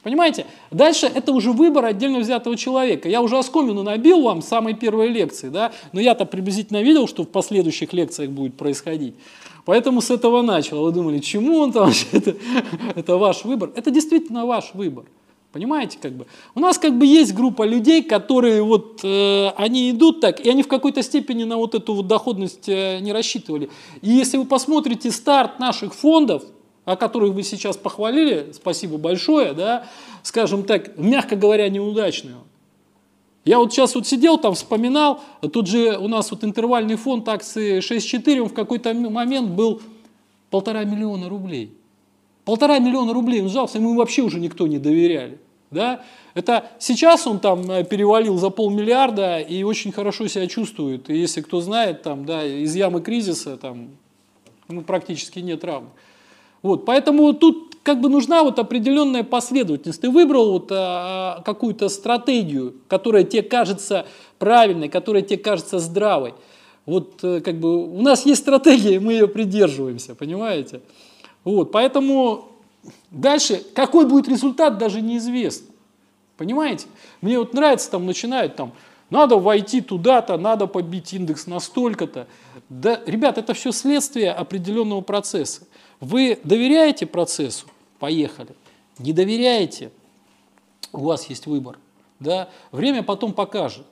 [0.03, 0.45] Понимаете?
[0.71, 3.09] Дальше это уже выбор отдельно взятого человека.
[3.09, 7.23] Я уже оскомину набил вам с самой первой лекции, да, но я-то приблизительно видел, что
[7.23, 9.15] в последующих лекциях будет происходить.
[9.65, 10.81] Поэтому с этого начал.
[10.81, 11.91] Вы думали, чему он там?
[12.13, 12.37] Это,
[12.95, 13.71] это ваш выбор.
[13.75, 15.03] Это действительно ваш выбор.
[15.57, 16.27] Понимаете, как бы?
[16.53, 20.61] У нас как бы есть группа людей, которые вот, э, они идут так, и они
[20.61, 23.71] в какой-то степени на вот эту вот доходность э, не рассчитывали.
[24.03, 26.43] И если вы посмотрите старт наших фондов,
[26.85, 29.87] о которых вы сейчас похвалили, спасибо большое, да,
[30.21, 32.43] скажем так, мягко говоря, неудачную.
[33.43, 37.79] Я вот сейчас вот сидел там, вспоминал, тут же у нас вот интервальный фонд акции
[37.79, 39.81] 6.4, он в какой-то момент был
[40.51, 41.73] полтора миллиона рублей.
[42.45, 45.39] Полтора миллиона рублей он сжался, ему вообще уже никто не доверяли.
[45.69, 46.01] Да?
[46.33, 51.09] Это сейчас он там э, перевалил за полмиллиарда и очень хорошо себя чувствует.
[51.09, 53.89] И если кто знает, там, да, из ямы кризиса там,
[54.67, 55.91] ну, практически нет равных.
[56.61, 60.01] Вот, поэтому тут как бы нужна вот определенная последовательность.
[60.01, 64.05] Ты выбрал вот а, какую-то стратегию, которая тебе кажется
[64.39, 66.33] правильной, которая тебе кажется здравой.
[66.85, 70.81] Вот э, как бы у нас есть стратегия, мы ее придерживаемся, понимаете?
[71.43, 72.56] Вот, поэтому
[73.11, 75.67] дальше какой будет результат, даже неизвестно.
[76.37, 76.87] Понимаете?
[77.21, 78.73] Мне вот нравится, там начинают там,
[79.09, 82.27] надо войти туда-то, надо побить индекс на столько-то.
[82.69, 85.63] Да, ребят, это все следствие определенного процесса.
[85.99, 87.67] Вы доверяете процессу?
[87.99, 88.55] Поехали.
[88.99, 89.91] Не доверяете?
[90.91, 91.79] У вас есть выбор.
[92.19, 92.49] Да?
[92.71, 93.85] Время потом покажет.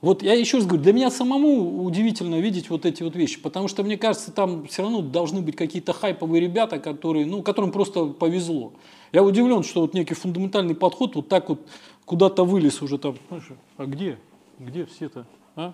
[0.00, 3.66] Вот я еще раз говорю, для меня самому удивительно видеть вот эти вот вещи, потому
[3.66, 8.06] что мне кажется, там все равно должны быть какие-то хайповые ребята, которые, ну, которым просто
[8.06, 8.72] повезло.
[9.12, 11.66] Я удивлен, что вот некий фундаментальный подход вот так вот
[12.04, 13.16] куда-то вылез уже там.
[13.76, 14.18] А где?
[14.60, 15.26] Где все-то?
[15.56, 15.72] А?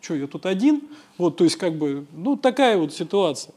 [0.00, 0.82] Что, я тут один?
[1.16, 3.54] Вот, то есть как бы, ну, такая вот ситуация.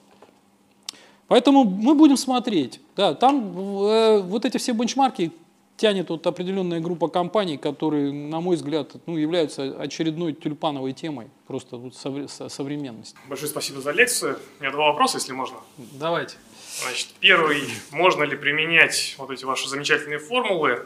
[1.28, 2.80] Поэтому мы будем смотреть.
[2.96, 5.34] Да, там э, вот эти все бенчмарки
[5.78, 11.78] тянет вот определенная группа компаний, которые, на мой взгляд, ну, являются очередной тюльпановой темой просто
[11.78, 13.16] вот современности.
[13.30, 14.40] Большое спасибо за лекцию.
[14.60, 15.58] У меня два вопроса, если можно.
[15.78, 16.36] Давайте.
[16.82, 20.86] Значит, первый, можно ли применять вот эти ваши замечательные формулы,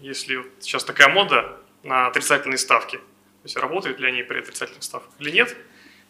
[0.00, 2.96] если сейчас такая мода на отрицательные ставки?
[2.98, 5.56] То есть работают ли они при отрицательных ставках или нет?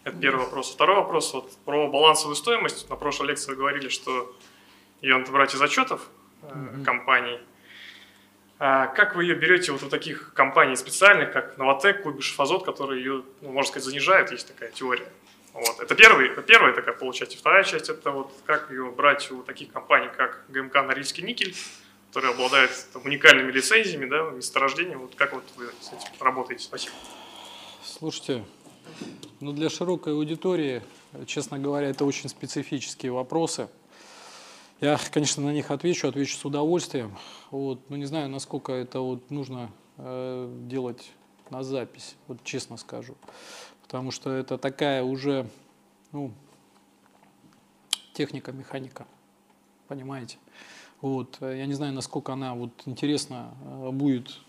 [0.04, 0.70] Это первый вопрос.
[0.70, 2.88] Второй вопрос вот, про балансовую стоимость.
[2.90, 4.36] На прошлой лекции вы говорили, что
[5.00, 6.08] ее надо брать из отчетов
[6.42, 6.84] mm-hmm.
[6.84, 7.38] компаний.
[8.58, 13.02] А как вы ее берете вот у таких компаний специальных, как Новотек, Куйбышев Азот, которые
[13.02, 15.08] ее, ну, можно сказать, занижают, есть такая теория.
[15.52, 15.80] Вот.
[15.80, 17.36] Это первый, первая такая получается.
[17.36, 21.54] Вторая часть это вот как ее брать у таких компаний, как ГМК Норильский никель,
[22.08, 25.00] которые обладают там, уникальными лицензиями, да, месторождением.
[25.00, 26.64] Вот как вот вы с этим работаете?
[26.64, 26.94] Спасибо.
[27.84, 28.44] Слушайте,
[29.40, 30.82] ну для широкой аудитории,
[31.26, 33.68] честно говоря, это очень специфические вопросы.
[34.80, 37.16] Я, конечно, на них отвечу, отвечу с удовольствием.
[37.50, 41.12] Вот, но не знаю, насколько это вот нужно э, делать
[41.50, 43.14] на запись, вот честно скажу.
[43.82, 45.48] Потому что это такая уже
[46.12, 46.32] ну,
[48.12, 49.06] техника, механика.
[49.86, 50.38] Понимаете?
[51.00, 54.40] Вот, я не знаю, насколько она вот интересна э, будет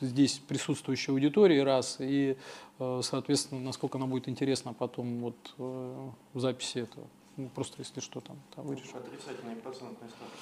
[0.00, 2.36] здесь присутствующей аудитории, раз, и,
[2.78, 7.08] э, соответственно, насколько она будет интересна потом вот э, в записи этого.
[7.38, 8.96] Ну, просто если что там, там вырежу.
[8.96, 10.36] Отрицательные процентные ставки.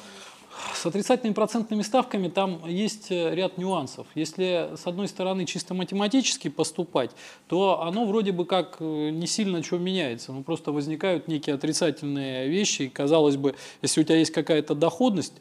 [0.74, 4.06] С отрицательными процентными ставками там есть э, ряд нюансов.
[4.14, 7.11] Если с одной стороны чисто математически поступать,
[7.48, 10.32] то оно вроде бы как э, не сильно чего меняется.
[10.32, 12.82] Ну, просто возникают некие отрицательные вещи.
[12.82, 15.35] И, казалось бы, если у тебя есть какая-то доходность,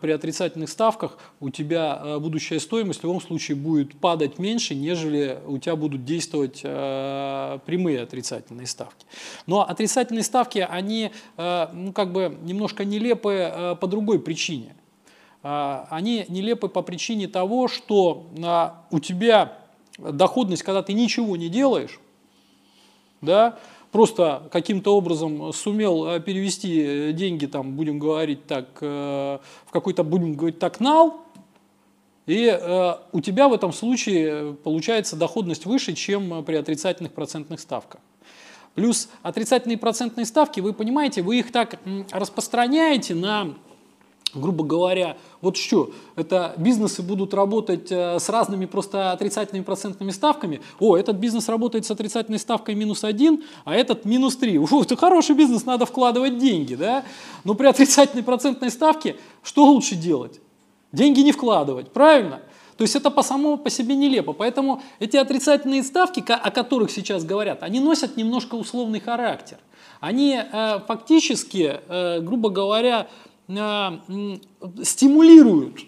[0.00, 5.38] при отрицательных ставках у тебя э, будущая стоимость в любом случае будет падать меньше, нежели
[5.46, 9.04] у тебя будут действовать э, прямые отрицательные ставки.
[9.46, 14.74] Но отрицательные ставки, они ну, как бы немножко нелепы по другой причине.
[15.42, 18.26] Они нелепы по причине того, что
[18.90, 19.58] у тебя
[19.98, 21.98] доходность, когда ты ничего не делаешь,
[23.20, 23.58] да,
[23.92, 30.02] просто каким-то образом сумел э, перевести э, деньги, там, будем говорить так, э, в какой-то,
[30.02, 31.20] будем говорить так, нал,
[32.24, 32.56] и
[33.10, 38.00] у тебя в этом случае получается доходность выше, чем при отрицательных процентных ставках.
[38.76, 41.80] Плюс отрицательные процентные ставки, вы понимаете, вы их так
[42.12, 43.54] распространяете на
[44.34, 50.60] грубо говоря, вот что, это бизнесы будут работать э, с разными просто отрицательными процентными ставками.
[50.78, 54.58] О, этот бизнес работает с отрицательной ставкой минус один, а этот минус три.
[54.58, 57.04] Фу, это хороший бизнес, надо вкладывать деньги, да?
[57.44, 60.40] Но при отрицательной процентной ставке что лучше делать?
[60.92, 62.40] Деньги не вкладывать, правильно?
[62.76, 64.32] То есть это по самому по себе нелепо.
[64.32, 69.58] Поэтому эти отрицательные ставки, о которых сейчас говорят, они носят немножко условный характер.
[70.00, 73.06] Они э, фактически, э, грубо говоря,
[74.82, 75.80] стимулируют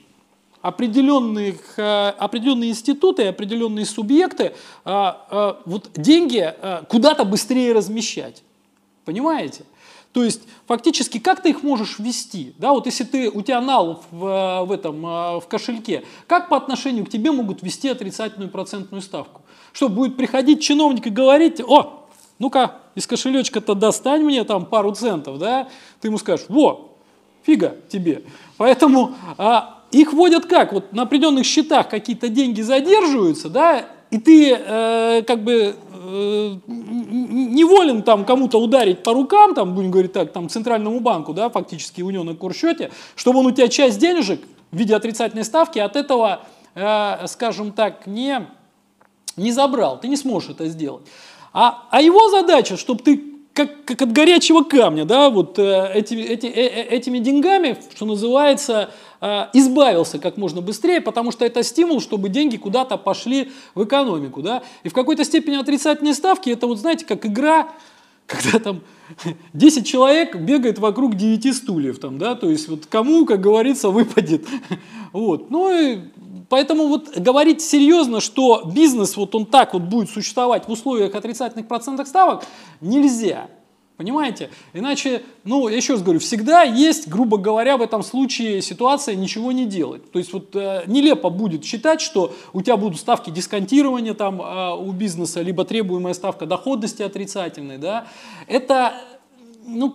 [0.61, 6.55] определенных, э, определенные институты, определенные субъекты э, вот деньги
[6.89, 8.43] куда-то быстрее размещать.
[9.05, 9.65] Понимаете?
[10.13, 12.55] То есть фактически как ты их можешь ввести?
[12.57, 17.05] Да, вот если ты, у тебя нал в, в, этом, в кошельке, как по отношению
[17.05, 19.43] к тебе могут ввести отрицательную процентную ставку?
[19.73, 22.07] Что, будет приходить чиновник и говорить, о,
[22.39, 25.69] ну-ка, из кошелечка-то достань мне там пару центов, да?
[26.01, 26.94] Ты ему скажешь, во,
[27.45, 28.23] фига тебе.
[28.57, 30.73] Поэтому а, их вводят как?
[30.73, 38.03] Вот на определенных счетах какие-то деньги задерживаются, да, и ты э, как бы э, неволен
[38.03, 42.11] там кому-то ударить по рукам, там, будем говорить так, там центральному банку, да, фактически у
[42.11, 44.41] него на курсчете, чтобы он у тебя часть денежек
[44.71, 48.47] в виде отрицательной ставки от этого, э, скажем так, не,
[49.37, 51.03] не забрал, ты не сможешь это сделать.
[51.53, 56.15] А, а его задача, чтобы ты как, как от горячего камня, да, вот э, эти,
[56.15, 58.91] эти, э, э, этими деньгами, что называется,
[59.21, 64.43] э, избавился как можно быстрее, потому что это стимул, чтобы деньги куда-то пошли в экономику,
[64.43, 67.69] да, и в какой-то степени отрицательные ставки, это вот, знаете, как игра,
[68.27, 68.81] когда там
[69.53, 74.47] 10 человек бегает вокруг 9 стульев, там, да, то есть вот кому, как говорится, выпадет.
[75.13, 75.49] Вот.
[75.49, 76.01] Ну и
[76.49, 81.69] поэтому вот говорить серьезно, что бизнес вот он так вот будет существовать в условиях отрицательных
[81.69, 82.45] процентных ставок,
[82.81, 83.49] нельзя.
[83.97, 84.51] Понимаете?
[84.73, 89.53] Иначе, ну, я еще раз говорю, всегда есть, грубо говоря, в этом случае ситуация ничего
[89.53, 90.11] не делать.
[90.11, 94.75] То есть вот э, нелепо будет считать, что у тебя будут ставки дисконтирования там э,
[94.75, 98.09] у бизнеса, либо требуемая ставка доходности отрицательной, да.
[98.49, 98.95] Это,
[99.65, 99.95] ну,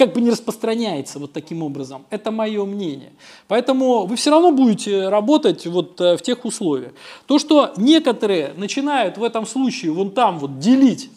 [0.00, 2.06] как бы не распространяется вот таким образом.
[2.08, 3.12] Это мое мнение.
[3.48, 6.92] Поэтому вы все равно будете работать вот э, в тех условиях.
[7.26, 11.10] То, что некоторые начинают в этом случае вон там вот делить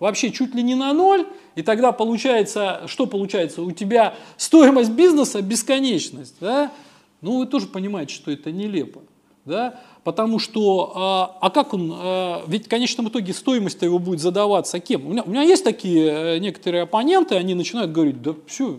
[0.00, 3.60] вообще чуть ли не на ноль, и тогда получается, что получается?
[3.60, 6.72] У тебя стоимость бизнеса бесконечность, да?
[7.20, 9.02] Ну, вы тоже понимаете, что это нелепо,
[9.44, 9.82] да?
[10.04, 14.78] Потому что, а, а как он, а, ведь в конечном итоге стоимость его будет задаваться
[14.78, 15.06] кем?
[15.06, 18.78] У меня, у меня есть такие э, некоторые оппоненты, они начинают говорить, да все,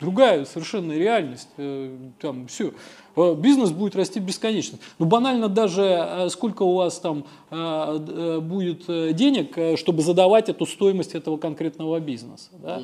[0.00, 2.72] другая совершенно реальность, э, там все,
[3.16, 4.78] бизнес будет расти бесконечно.
[4.98, 11.14] Ну, банально даже, э, сколько у вас там э, будет денег, чтобы задавать эту стоимость
[11.14, 12.48] этого конкретного бизнеса.
[12.58, 12.82] Да,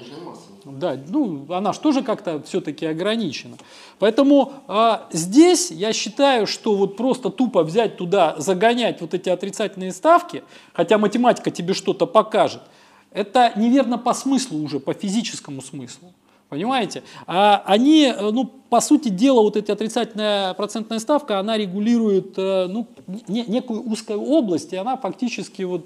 [0.64, 3.56] да ну, она же тоже как-то все-таки ограничена.
[3.98, 9.92] Поэтому а, здесь я считаю, что вот просто тупо взять туда, загонять вот эти отрицательные
[9.92, 12.62] ставки, хотя математика тебе что-то покажет,
[13.10, 16.12] это неверно по смыслу уже, по физическому смыслу.
[16.48, 17.02] Понимаете?
[17.26, 22.66] А они, э, ну, по сути дела, вот эта отрицательная процентная ставка, она регулирует э,
[22.68, 22.86] ну,
[23.26, 25.84] не, некую узкую область, и она фактически вот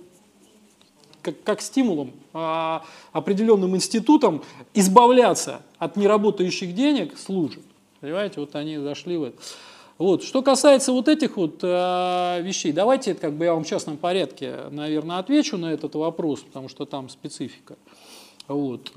[1.21, 2.83] как, как стимулом а,
[3.13, 4.43] определенным институтом
[4.75, 7.63] избавляться от неработающих денег служит.
[8.01, 9.37] Понимаете, вот они зашли в это.
[9.99, 10.25] Вот.
[10.25, 14.65] Что касается вот этих вот э, вещей, давайте как бы я вам в частном порядке,
[14.71, 17.77] наверное, отвечу на этот вопрос, потому что там специфика.
[18.49, 18.91] Вот.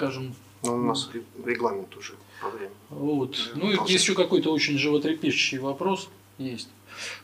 [0.00, 0.34] Э, скажем.
[0.62, 1.08] Ну, у нас
[1.44, 2.74] регламент уже по времени.
[2.90, 3.52] Вот.
[3.54, 6.08] Ну, и есть еще какой-то очень животрепещущий вопрос.
[6.38, 6.68] Есть.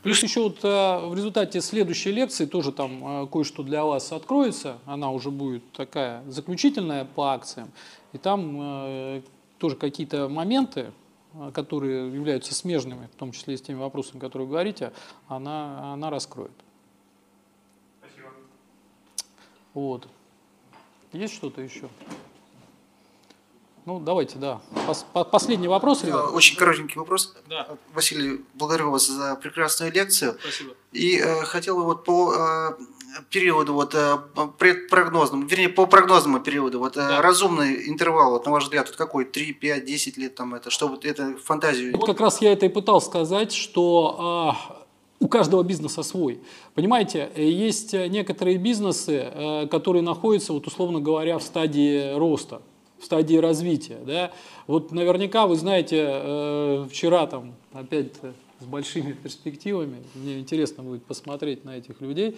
[0.03, 4.79] Плюс еще вот а, в результате следующей лекции тоже там а, кое-что для вас откроется.
[4.87, 7.71] Она уже будет такая заключительная по акциям.
[8.13, 9.23] И там
[9.59, 10.93] тоже какие-то моменты,
[11.53, 14.93] которые являются смежными, в том числе и с теми вопросами, которые вы говорите,
[15.29, 16.53] она, она раскроет.
[18.01, 18.33] Спасибо.
[19.75, 20.09] Вот.
[21.13, 21.91] Есть что-то еще?
[23.87, 24.61] Ну, давайте, да.
[24.85, 26.31] Пос последний вопрос, ребят.
[26.33, 27.33] Очень коротенький вопрос.
[27.49, 27.69] Да.
[27.95, 30.37] Василий, благодарю вас за прекрасную лекцию.
[30.41, 30.75] Спасибо.
[30.91, 32.71] И э, хотел бы вот по э,
[33.31, 34.19] периоду вот э,
[34.59, 37.23] предпрогнозному, вернее, по прогнозному периоду, вот э, да.
[37.23, 39.25] разумный интервал, вот на ваш взгляд, вот какой?
[39.25, 41.97] 3, 5, 10 лет там это, чтобы это фантазию...
[41.97, 44.85] Вот как раз я это и пытался сказать, что э,
[45.21, 46.41] у каждого бизнеса свой.
[46.75, 52.63] Понимаете, есть некоторые бизнесы, э, которые находятся, вот условно говоря, в стадии роста
[52.99, 53.99] в стадии развития.
[54.07, 54.33] Да?
[54.67, 58.13] Вот наверняка вы знаете, э, вчера там опять
[58.61, 62.37] с большими перспективами, мне интересно будет посмотреть на этих людей,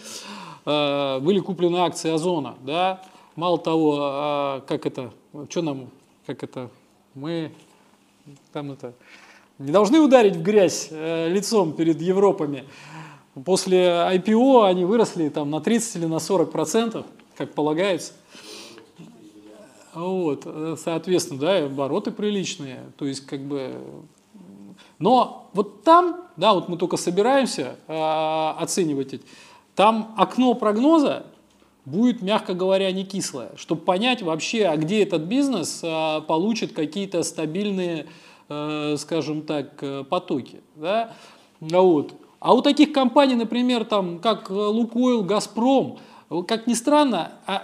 [0.65, 2.57] э, были куплены акции Озона.
[2.65, 3.03] Да?
[3.37, 5.13] Мало того, э, как это,
[5.49, 5.91] что нам,
[6.27, 6.71] как это,
[7.15, 7.53] мы
[8.53, 8.95] там это,
[9.59, 12.65] не должны ударить в грязь э, лицом перед Европами.
[13.45, 17.07] После IPO они выросли там, на 30 или на 40 процентов,
[17.37, 18.13] как полагается.
[19.99, 23.75] Вот, э, соответственно, да, обороты приличные, то есть как бы...
[24.99, 29.25] Но вот там, да, вот мы только собираемся э, оценивать эти,
[29.75, 31.27] там окно прогноза
[31.85, 37.23] будет, мягко говоря, не кислое, чтобы понять вообще, а где этот бизнес э, получит какие-то
[37.23, 38.07] стабильные,
[38.49, 41.13] э, скажем так, э, потоки, да,
[41.61, 42.13] вот.
[42.41, 45.99] А у таких компаний, например, там, как Лукойл, Газпром,
[46.47, 47.63] как ни странно, а,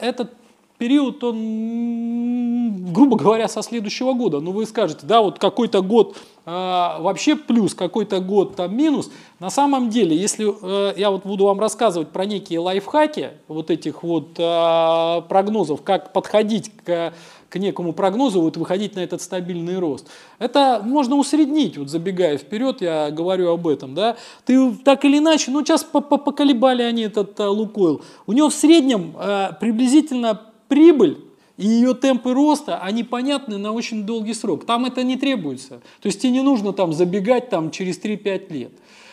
[0.00, 0.34] этот
[0.78, 4.40] период, он, грубо говоря, со следующего года.
[4.40, 9.10] Ну, вы скажете, да, вот какой-то год э, вообще плюс, какой-то год там минус.
[9.38, 14.02] На самом деле, если э, я вот буду вам рассказывать про некие лайфхаки вот этих
[14.02, 17.12] вот э, прогнозов, как подходить к
[17.54, 20.08] к некому прогнозу, вот выходить на этот стабильный рост.
[20.40, 24.16] Это можно усреднить, вот забегая вперед, я говорю об этом, да.
[24.44, 29.14] Ты так или иначе, ну сейчас поколебали они этот а, Лукойл, у него в среднем
[29.16, 31.18] а, приблизительно прибыль
[31.56, 34.66] и ее темпы роста, они понятны на очень долгий срок.
[34.66, 35.80] Там это не требуется.
[36.00, 38.72] То есть тебе не нужно там забегать там через 3-5 лет.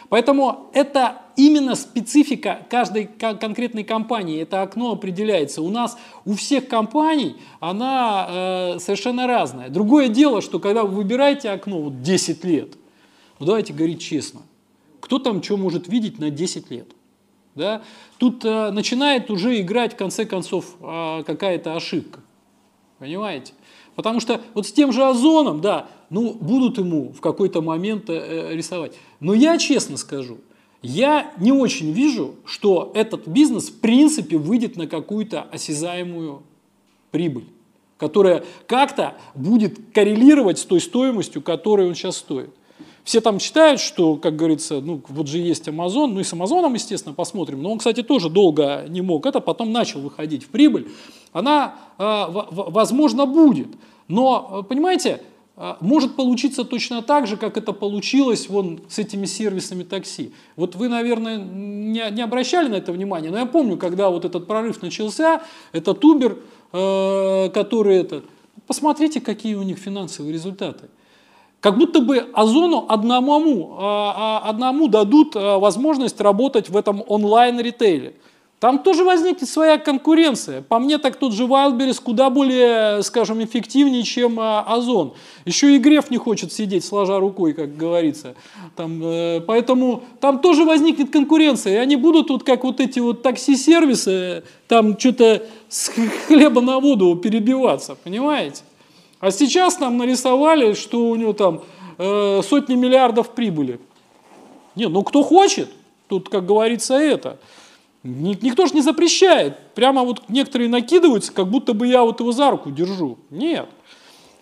[0.09, 4.41] Поэтому это именно специфика каждой конкретной компании.
[4.41, 5.61] Это окно определяется.
[5.61, 9.69] У нас у всех компаний она э, совершенно разная.
[9.69, 12.73] Другое дело, что когда вы выбираете окно вот 10 лет,
[13.39, 14.41] ну давайте говорить честно,
[14.99, 16.87] кто там что может видеть на 10 лет?
[17.55, 17.81] Да?
[18.17, 22.21] Тут э, начинает уже играть в конце концов э, какая-то ошибка.
[22.99, 23.53] Понимаете?
[23.95, 28.49] Потому что вот с тем же озоном, да, ну, будут ему в какой-то момент э,
[28.51, 28.93] рисовать.
[29.19, 30.37] Но я честно скажу,
[30.81, 36.43] я не очень вижу, что этот бизнес в принципе выйдет на какую-то осязаемую
[37.11, 37.45] прибыль,
[37.97, 42.49] которая как-то будет коррелировать с той стоимостью, которой он сейчас стоит.
[43.03, 46.75] Все там считают, что, как говорится, ну вот же есть Amazon, ну и с Амазоном,
[46.75, 47.61] естественно, посмотрим.
[47.61, 50.89] Но он, кстати, тоже долго не мог это, потом начал выходить в прибыль.
[51.33, 53.69] Она, э, возможно, будет.
[54.07, 55.21] Но, э, понимаете,
[55.57, 60.31] э, может получиться точно так же, как это получилось вон с этими сервисами такси.
[60.55, 64.45] Вот вы, наверное, не, не обращали на это внимание, но я помню, когда вот этот
[64.45, 65.41] прорыв начался,
[65.71, 66.37] этот Uber,
[67.49, 68.23] который этот,
[68.65, 70.89] посмотрите, какие у них финансовые результаты.
[71.61, 78.15] Как будто бы Озону одному, а, а, одному дадут а, возможность работать в этом онлайн-ритейле.
[78.59, 80.61] Там тоже возникнет своя конкуренция.
[80.61, 85.13] По мне, так тот же Wildberries куда более, скажем, эффективнее, чем Озон.
[85.45, 88.35] Еще и Греф не хочет сидеть, сложа рукой, как говорится.
[88.75, 91.73] Там, э, поэтому там тоже возникнет конкуренция.
[91.73, 95.91] И они будут вот как вот эти вот такси-сервисы, там что-то с
[96.27, 98.61] хлеба на воду перебиваться, понимаете?
[99.21, 101.61] А сейчас нам нарисовали, что у него там
[101.99, 103.79] э, сотни миллиардов прибыли.
[104.75, 105.69] Не, ну кто хочет,
[106.07, 107.37] тут, как говорится, это.
[108.03, 109.59] Никто же не запрещает.
[109.75, 113.19] Прямо вот некоторые накидываются, как будто бы я вот его за руку держу.
[113.29, 113.69] Нет.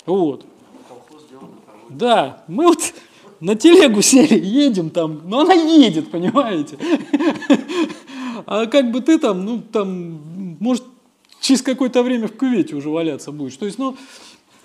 [0.05, 0.45] Вот.
[1.89, 2.93] Да, мы вот
[3.41, 6.77] на телегу сели, едем там, но она едет, понимаете.
[8.45, 10.21] А как бы ты там, ну там,
[10.61, 10.83] может,
[11.41, 13.57] через какое-то время в кювете уже валяться будешь.
[13.57, 13.97] То есть, ну,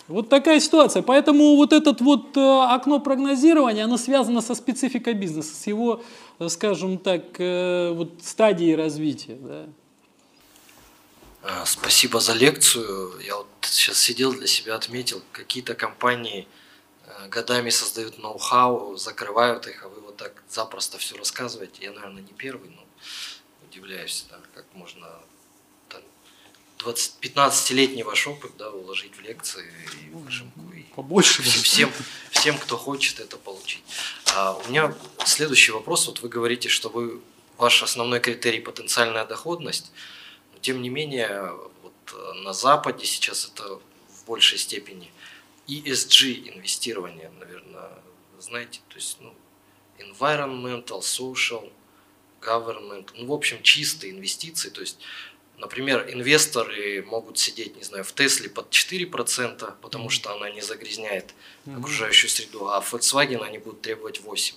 [0.09, 1.03] вот такая ситуация.
[1.03, 6.03] Поэтому вот это вот э, окно прогнозирования, оно связано со спецификой бизнеса, с его,
[6.39, 9.37] э, скажем так, э, вот стадией развития.
[9.41, 9.67] Да.
[11.43, 13.21] А, спасибо за лекцию.
[13.21, 16.47] Я вот сейчас сидел для себя, отметил, какие-то компании
[17.29, 21.85] годами создают ноу-хау, закрывают их, а вы вот так запросто все рассказываете.
[21.85, 22.85] Я, наверное, не первый, но
[23.69, 25.07] удивляюсь, да, как можно
[26.91, 29.65] 15-летний ваш опыт да, уложить в лекции
[30.07, 30.61] и в Кашемку.
[30.73, 31.43] И Побольше.
[31.43, 31.91] Всем,
[32.31, 33.83] всем, кто хочет это получить.
[34.35, 36.07] А у меня следующий вопрос.
[36.07, 37.21] Вот вы говорите, что вы,
[37.57, 39.93] ваш основной критерий– потенциальная доходность.
[40.53, 45.11] Но тем не менее, вот э, на Западе сейчас это в большей степени
[45.67, 47.91] ESG инвестирование, наверное,
[48.39, 49.35] знаете, то есть ну,
[49.99, 51.71] environmental, social,
[52.45, 54.99] government, ну, в общем, чистые инвестиции, то есть
[55.59, 61.33] Например, инвесторы могут сидеть, не знаю, в Тесле под 4%, потому что она не загрязняет
[61.67, 64.55] окружающую среду, а в Volkswagen они будут требовать 8%.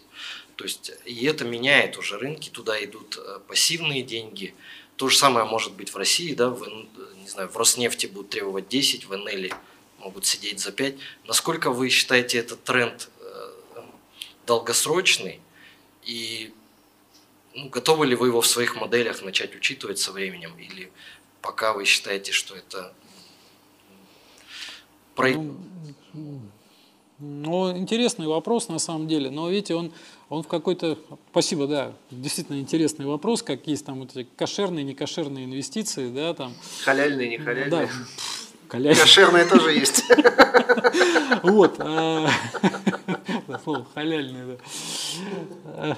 [0.55, 4.55] То есть, и это меняет уже рынки, туда идут э, пассивные деньги.
[4.95, 6.67] То же самое может быть в России, да, в,
[7.21, 9.53] не знаю, в Роснефти будут требовать 10, в Энели
[9.99, 10.95] могут сидеть за 5.
[11.25, 13.51] Насколько вы считаете этот тренд э,
[14.47, 15.41] долгосрочный
[16.03, 16.51] и
[17.65, 20.57] готовы ли вы его в своих моделях начать учитывать со временем?
[20.57, 20.91] Или
[21.41, 22.93] пока вы считаете, что это...
[25.17, 26.41] Ну,
[27.19, 29.91] ну, интересный вопрос на самом деле, но видите, он,
[30.29, 30.99] он в какой-то...
[31.31, 36.53] Спасибо, да, действительно интересный вопрос, как есть там вот эти кошерные, некошерные инвестиции, да, там...
[36.83, 37.69] Халяльные, не халяльные.
[37.69, 37.89] Да,
[38.67, 39.01] Калязин.
[39.01, 40.03] Кошерные тоже есть.
[41.43, 41.75] Вот.
[41.79, 42.27] А,
[43.63, 44.57] слово халяльное.
[45.65, 45.95] А,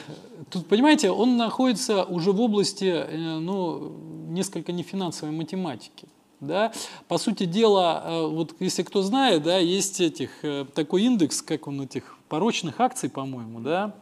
[0.49, 3.95] тут, понимаете, он находится уже в области, э, ну,
[4.27, 6.07] несколько нефинансовой математики.
[6.39, 6.71] Да?
[7.07, 11.67] По сути дела, э, вот если кто знает, да, есть этих, э, такой индекс, как
[11.67, 13.95] он этих порочных акций, по-моему, да,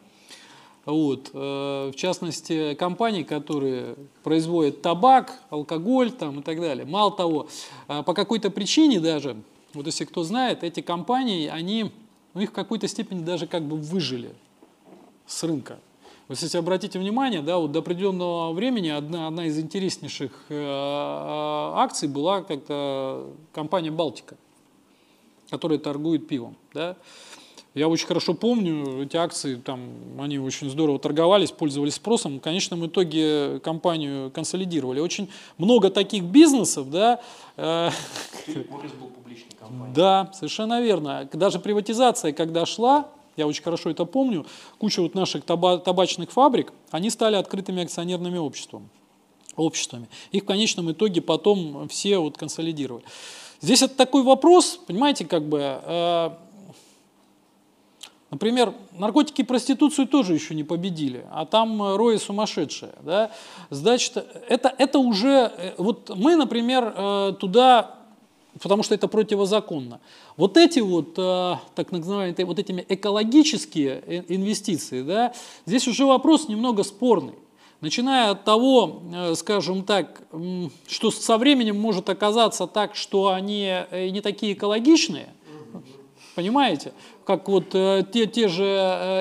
[0.87, 1.31] вот.
[1.33, 6.85] Э, в частности, компании, которые производят табак, алкоголь там, и так далее.
[6.85, 7.47] Мало того,
[7.89, 9.35] э, по какой-то причине даже,
[9.73, 11.91] вот если кто знает, эти компании, они,
[12.33, 14.33] ну, их в какой-то степени даже как бы выжили
[15.25, 15.79] с рынка.
[16.29, 20.65] Вот если обратите внимание, да, вот до определенного времени одна, одна из интереснейших э,
[21.75, 24.37] акций была как-то компания «Балтика»,
[25.49, 26.55] которая торгует пивом.
[26.73, 26.95] Да.
[27.77, 32.39] Я очень хорошо помню эти акции, там они очень здорово торговались, пользовались спросом.
[32.39, 34.99] В конечном итоге компанию консолидировали.
[34.99, 37.19] Очень много таких бизнесов, да.
[37.55, 37.91] Э,
[38.47, 39.93] был публичной компанией.
[39.93, 41.29] Да, совершенно верно.
[41.31, 44.47] Даже приватизация, когда шла, я очень хорошо это помню,
[44.79, 48.89] куча вот наших таба- табачных фабрик, они стали открытыми акционерными обществами.
[49.55, 50.07] обществами.
[50.31, 53.03] Их в конечном итоге потом все вот консолидировали.
[53.61, 56.29] Здесь это такой вопрос, понимаете, как бы, э,
[58.31, 63.31] например, наркотики и проституцию тоже еще не победили, а там э, рои сумасшедшие, да,
[63.69, 64.17] значит,
[64.49, 67.95] это, это уже, э, вот мы, например, э, туда,
[68.61, 69.99] потому что это противозаконно,
[70.35, 75.33] вот эти вот, так называемые, вот этими экологические инвестиции, да,
[75.65, 77.35] здесь уже вопрос немного спорный.
[77.81, 79.03] Начиная от того,
[79.35, 80.23] скажем так,
[80.87, 85.29] что со временем может оказаться так, что они не такие экологичные,
[86.37, 86.93] понимаете?
[87.25, 88.63] Как вот э, те, те же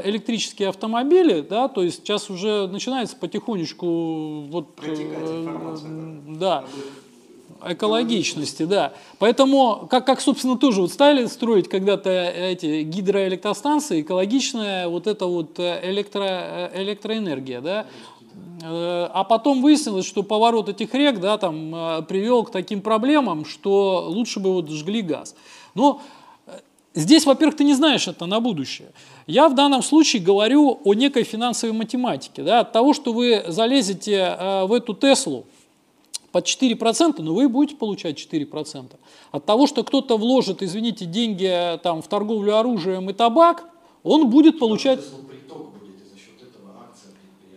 [0.05, 4.67] электрические автомобили, да, то есть сейчас уже начинается потихонечку вот,
[6.39, 6.67] да,
[7.67, 8.93] экологичности, да.
[9.19, 15.59] Поэтому, как, как собственно, тоже вот стали строить когда-то эти гидроэлектростанции, экологичная вот эта вот
[15.59, 17.87] электро, электроэнергия, да,
[18.63, 23.45] Э, а потом выяснилось, что поворот этих рек да, там, э, привел к таким проблемам,
[23.45, 25.35] что лучше бы вот жгли газ.
[25.75, 26.16] Но э,
[26.97, 28.89] здесь, во-первых, ты не знаешь это на будущее.
[29.27, 32.43] Я в данном случае говорю о некой финансовой математике.
[32.43, 35.47] Да, от того, что вы залезете в эту Теслу
[36.33, 38.91] под 4%, но вы будете получать 4%.
[39.31, 43.65] От того, что кто-то вложит, извините, деньги там, в торговлю оружием и табак,
[44.03, 45.01] он будет получать...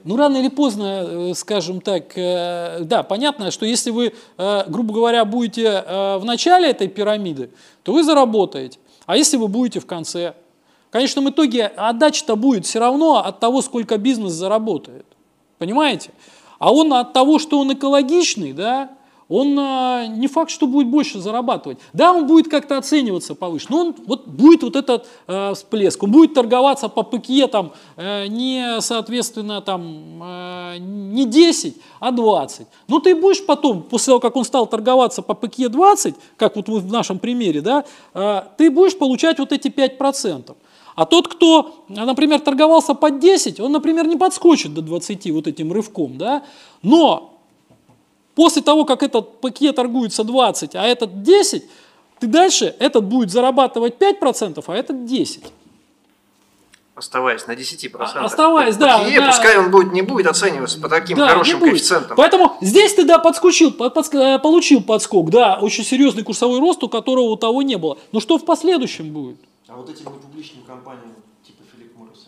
[0.05, 4.93] Ну, рано или поздно, э, скажем так, э, да, понятно, что если вы, э, грубо
[4.93, 7.49] говоря, будете в начале этой пирамиды,
[7.83, 8.79] то вы заработаете.
[9.09, 10.35] А если вы будете в конце?
[10.89, 15.07] В конечном итоге отдача-то будет все равно от того, сколько бизнес заработает.
[15.57, 16.11] Понимаете?
[16.59, 18.91] А он от того, что он экологичный, да,
[19.29, 21.77] он а, не факт, что будет больше зарабатывать.
[21.93, 26.11] Да, он будет как-то оцениваться повыше, но он вот будет вот этот э, всплеск, он
[26.11, 32.67] будет торговаться по ПКЕ там э, не, соответственно, там э, не 10, а 20.
[32.87, 36.67] Но ты будешь потом, после того, как он стал торговаться по ПКЕ 20, как вот
[36.67, 40.55] в нашем примере, да, э, ты будешь получать вот эти 5%.
[40.95, 45.71] А тот, кто, например, торговался под 10, он, например, не подскочит до 20 вот этим
[45.71, 46.43] рывком, да,
[46.81, 47.38] но
[48.39, 51.61] После того, как этот пакет торгуется 20, а этот 10,
[52.21, 55.51] ты дальше, этот будет зарабатывать 5%, а этот 10%.
[56.95, 57.97] Оставаясь на 10%.
[57.99, 58.99] А, оставаясь, да.
[58.99, 59.27] Пакие, да.
[59.27, 62.15] Пускай он будет, не будет оцениваться по таким да, хорошим коэффициентам.
[62.15, 66.87] Поэтому здесь ты, да, подскочил, под, э, получил подскок, да, очень серьезный курсовой рост, у
[66.87, 67.97] которого у того не было.
[68.13, 69.35] Но что в последующем будет?
[69.67, 71.08] А вот этим непубличным компаниям,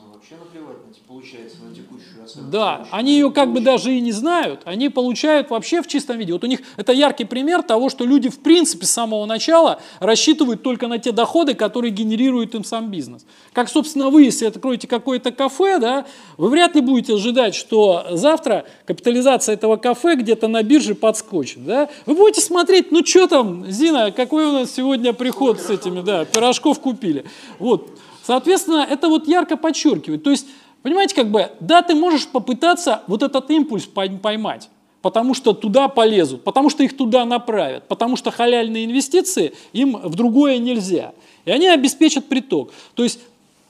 [0.01, 0.77] Моррисон, вообще наплевать,
[1.07, 2.51] получается, на текущую оценку?
[2.51, 6.33] Да, они ее как бы даже и не знают, они получают вообще в чистом виде.
[6.33, 10.63] Вот у них это яркий пример того, что люди в принципе с самого начала рассчитывают
[10.63, 13.25] только на те доходы, которые генерирует им сам бизнес.
[13.53, 16.05] Как, собственно, вы, если откроете какое-то кафе, да,
[16.37, 21.65] вы вряд ли будете ожидать, что завтра капитализация этого кафе где-то на бирже подскочит.
[21.65, 21.89] Да?
[22.05, 26.25] Вы будете смотреть, ну что там, Зина, какой у нас сегодня приход с этими, да,
[26.25, 27.25] пирожков купили.
[27.59, 27.89] Вот.
[28.23, 30.23] Соответственно, это вот ярко подчеркивает.
[30.23, 30.47] То есть,
[30.83, 34.69] понимаете, как бы, да, ты можешь попытаться вот этот импульс поймать,
[35.01, 40.15] потому что туда полезут, потому что их туда направят, потому что халяльные инвестиции им в
[40.15, 41.13] другое нельзя.
[41.45, 42.71] И они обеспечат приток.
[42.95, 43.19] То есть,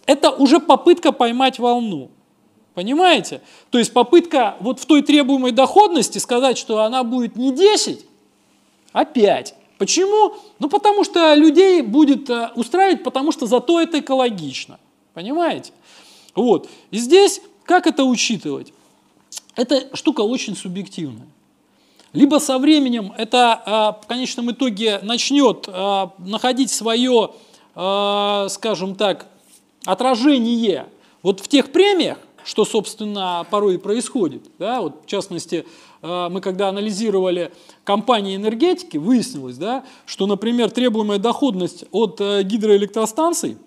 [0.06, 2.10] это уже попытка поймать волну.
[2.74, 3.42] Понимаете?
[3.70, 8.06] То есть попытка вот в той требуемой доходности сказать, что она будет не 10,
[8.94, 9.56] а 5.
[9.82, 10.36] Почему?
[10.60, 14.80] Ну, потому что людей будет э, устраивать, потому что зато это экологично.
[15.16, 15.72] Понимаете?
[16.36, 16.70] Вот.
[16.92, 18.74] И здесь как это учитывать?
[19.56, 21.26] Эта штука очень субъективная.
[22.14, 27.32] Либо со временем это э, в конечном итоге начнет э, находить свое,
[27.74, 29.26] скажем так,
[29.86, 30.90] отражение
[31.24, 34.44] вот в тех премиях, что, собственно, порой и происходит.
[34.60, 34.82] Да?
[34.82, 35.66] Вот, в частности,
[36.02, 37.52] мы когда анализировали
[37.84, 43.58] компании энергетики, выяснилось, да, что, например, требуемая доходность от э, гидроэлектростанций,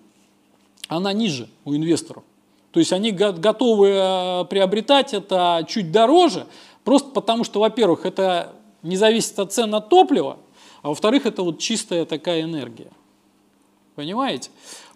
[0.87, 2.23] она ниже у инвесторов.
[2.71, 6.45] То есть они готовы э, приобретать это чуть дороже,
[6.83, 10.37] просто потому что, во-первых, это не зависит от цен на топливо,
[10.81, 12.91] а во-вторых, это вот чистая такая энергия.
[13.95, 14.49] Понимаете?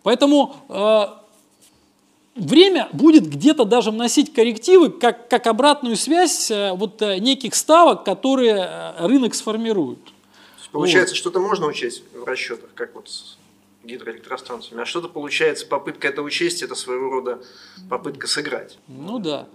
[0.04, 0.56] Поэтому
[2.40, 8.04] время будет где-то даже вносить коррективы, как, как обратную связь э, вот э, неких ставок,
[8.04, 10.00] которые э, рынок сформирует.
[10.72, 11.18] Получается, вот.
[11.18, 13.38] что-то можно учесть в расчетах, как вот с
[13.84, 17.40] гидроэлектростанциями, а что-то получается, попытка это учесть, это своего рода
[17.90, 18.78] попытка сыграть.
[18.88, 19.48] Ну да.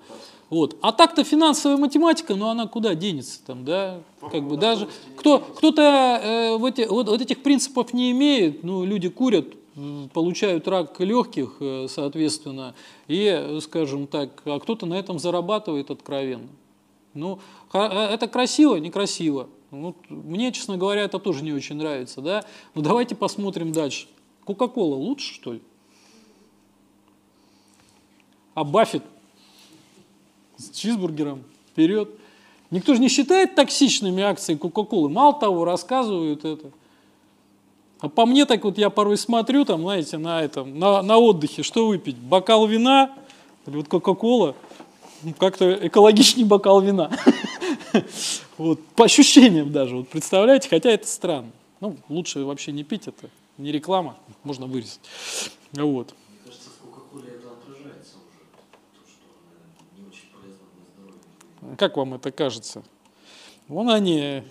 [0.51, 0.77] Вот.
[0.83, 4.01] А так-то финансовая математика, ну она куда денется там, да?
[4.21, 5.83] Как бы даже кто, кто-то
[6.23, 9.47] э, вот, вот, вот этих принципов не имеет, ну люди курят,
[10.13, 12.75] получают рак легких, э, соответственно,
[13.09, 16.49] и, скажем так, а кто-то на этом зарабатывает откровенно.
[17.13, 17.39] Ну,
[17.73, 19.49] это красиво, некрасиво.
[19.71, 22.45] Ну, мне, честно говоря, это тоже не очень нравится, да.
[22.75, 24.07] Но давайте посмотрим дальше.
[24.45, 25.63] Кока-кола лучше, что ли?
[28.55, 29.03] А Баффет
[30.57, 32.09] с чизбургером вперед.
[32.71, 35.09] Никто же не считает токсичными акции Кока-Колы.
[35.09, 36.71] Мало того, рассказывают это.
[38.01, 41.63] А по мне так вот я порой смотрю, там, знаете, на этом, на, на отдыхе,
[41.63, 42.17] что выпить?
[42.17, 43.15] Бокал вина
[43.67, 44.55] или вот Кока-Кола?
[45.23, 47.11] Ну, как-то экологичнее бокал вина.
[48.57, 51.51] Вот, по ощущениям даже, вот представляете, хотя это странно.
[51.81, 53.29] Ну, лучше вообще не пить это,
[53.59, 55.01] не реклама, можно вырезать.
[55.73, 56.15] Вот.
[61.77, 62.85] Как вам это кажется?
[63.67, 64.43] Вон они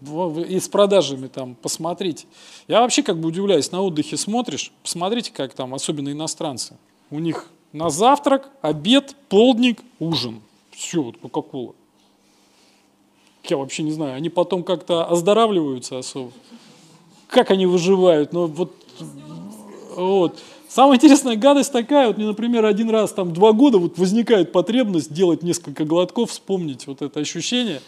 [0.00, 2.26] и с продажами там посмотрите.
[2.68, 6.76] Я вообще как бы удивляюсь, на отдыхе смотришь, посмотрите, как там, особенно иностранцы.
[7.10, 10.40] У них на завтрак, обед, полдник, ужин.
[10.70, 11.74] Все, вот Кока-Кола.
[13.44, 16.32] Я вообще не знаю, они потом как-то оздоравливаются особо.
[17.28, 18.32] Как они выживают?
[18.32, 18.74] Ну вот,
[19.96, 20.38] вот.
[20.68, 25.12] Самая интересная гадость такая, вот мне, например, один раз, там, два года вот возникает потребность
[25.12, 27.80] делать несколько глотков, вспомнить вот это ощущение,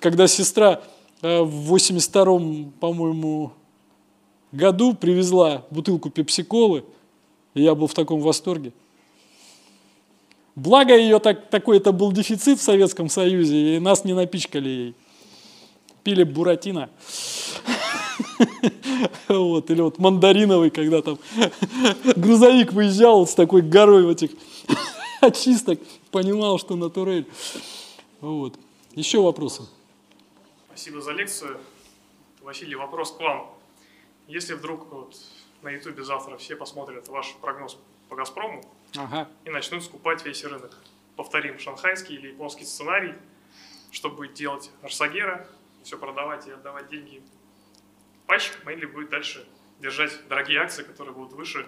[0.00, 0.82] когда сестра
[1.22, 3.52] в 82-м, по-моему,
[4.52, 6.84] году привезла бутылку пепси-колы,
[7.54, 8.72] и я был в таком восторге.
[10.54, 14.94] Благо ее так, такой это был дефицит в Советском Союзе, и нас не напичкали ей.
[16.02, 16.88] Пили буратино.
[19.28, 21.18] Вот, или вот мандариновый, когда там
[22.16, 24.30] грузовик выезжал с такой горой этих
[25.20, 27.26] очисток, понимал, что на турель.
[28.20, 28.54] Вот.
[28.94, 29.62] Еще вопросы?
[30.76, 31.58] Спасибо за лекцию.
[32.42, 33.50] Василий, вопрос к вам.
[34.28, 35.16] Если вдруг вот
[35.62, 37.78] на Ютубе завтра все посмотрят ваш прогноз
[38.10, 38.62] по «Газпрому»
[38.94, 39.26] ага.
[39.46, 40.76] и начнут скупать весь рынок,
[41.16, 43.14] повторим шанхайский или японский сценарий,
[43.90, 45.48] чтобы делать Арсагера,
[45.82, 47.22] все продавать и отдавать деньги
[48.26, 49.48] пачкам, или будет дальше
[49.80, 51.66] держать дорогие акции, которые будут выше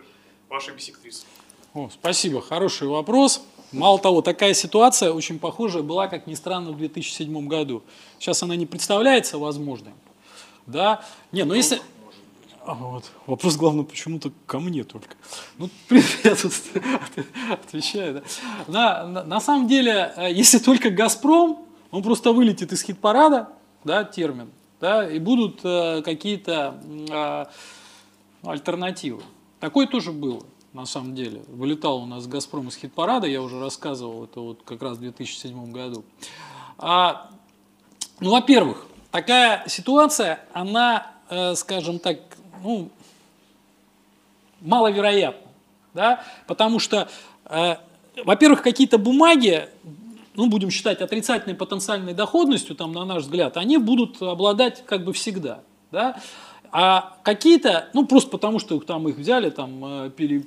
[0.51, 1.25] вашей бисектрисы?
[1.73, 3.43] О, спасибо, хороший вопрос.
[3.73, 7.83] Мало того, такая ситуация очень похожая была, как ни странно, в 2007 году.
[8.19, 9.93] Сейчас она не представляется возможной.
[10.67, 11.03] Да?
[11.33, 11.81] Не, но если...
[12.65, 13.05] А, вот.
[13.27, 15.17] Вопрос, главное, почему-то ко мне только.
[15.59, 15.69] Ну,
[16.25, 16.53] я тут
[17.51, 18.15] отвечаю.
[18.15, 18.23] Да?
[18.67, 23.49] На, на, на самом деле, э, если только «Газпром», он просто вылетит из хит-парада,
[23.85, 24.51] да, термин,
[24.81, 26.79] да, и будут э, какие-то
[27.11, 27.47] э,
[28.47, 29.23] альтернативы.
[29.61, 30.43] Такое тоже было
[30.73, 31.43] на самом деле.
[31.49, 35.73] Вылетал у нас «Газпром» из хит-парада, я уже рассказывал, это вот как раз в 2007
[35.73, 36.05] году.
[36.79, 37.31] А,
[38.21, 42.19] ну, во-первых, такая ситуация, она, э, скажем так,
[42.63, 42.91] ну,
[44.61, 45.49] маловероятна,
[45.95, 47.09] да, потому что,
[47.47, 47.77] э,
[48.25, 49.69] во-первых, какие-то бумаги,
[50.35, 55.13] ну, будем считать отрицательной потенциальной доходностью, там, на наш взгляд, они будут обладать как бы
[55.13, 55.61] всегда,
[55.91, 56.21] да,
[56.71, 60.45] а какие-то, ну, просто потому что там их взяли, там, э, пере,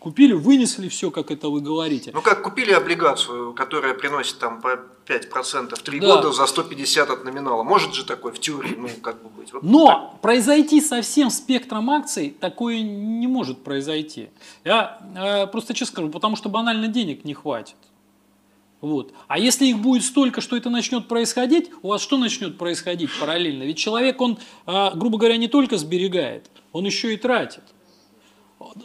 [0.00, 2.10] Купили, вынесли все, как это вы говорите.
[2.14, 6.06] Ну как купили облигацию, которая приносит там по 5% в 3 да.
[6.06, 7.62] года за 150 от номинала.
[7.64, 9.52] Может же такое в теории, ну как бы быть.
[9.52, 10.20] Вот Но так.
[10.22, 14.30] произойти со всем спектром акций такое не может произойти.
[14.64, 17.76] Я э, просто честно скажу, потому что банально денег не хватит.
[18.80, 19.12] Вот.
[19.28, 23.64] А если их будет столько, что это начнет происходить, у вас что начнет происходить параллельно?
[23.64, 27.64] Ведь человек, он, э, грубо говоря, не только сберегает, он еще и тратит.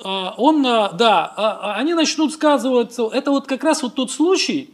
[0.03, 4.69] А, он, а, да, а, они начнут сказываться, это вот как раз вот тот случай,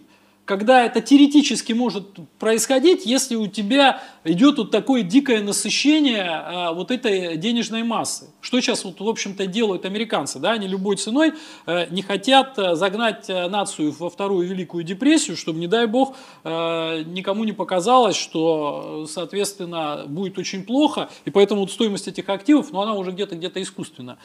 [0.51, 6.91] когда это теоретически может происходить, если у тебя идет вот такое дикое насыщение а, вот
[6.91, 8.25] этой денежной массы.
[8.41, 10.39] Что сейчас, вот, в общем-то, делают американцы?
[10.39, 10.51] Да?
[10.51, 11.35] Они любой ценой
[11.65, 17.45] а, не хотят а, загнать нацию во вторую Великую депрессию, чтобы, не дай бог, никому
[17.45, 22.95] не показалось, что, соответственно, будет очень плохо, и поэтому вот стоимость этих активов, ну, она
[22.95, 24.17] уже где-то где-то искусственно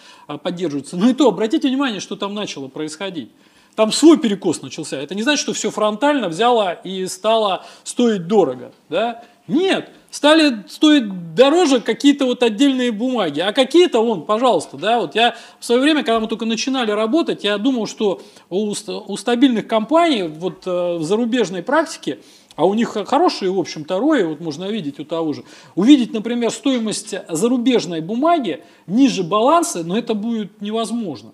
[0.43, 0.97] поддерживается.
[0.97, 3.31] Ну и то, обратите внимание, что там начало происходить.
[3.77, 4.97] Там свой перекос начался.
[4.97, 8.73] Это не значит, что все фронтально взяло и стало стоить дорого.
[8.89, 9.23] Да?
[9.49, 15.37] Нет, стали стоить дороже какие-то вот отдельные бумаги, а какие-то, вон, пожалуйста, да, вот я
[15.61, 18.21] в свое время, когда мы только начинали работать, я думал, что
[18.51, 22.19] у, у стабильных компаний вот э, в зарубежной практике,
[22.57, 25.45] а у них хорошие, в общем-то, рои, вот можно видеть у того же,
[25.77, 31.33] увидеть, например, стоимость зарубежной бумаги ниже баланса, но это будет невозможно.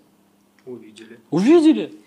[0.66, 1.18] Увидели.
[1.30, 2.01] Увидели.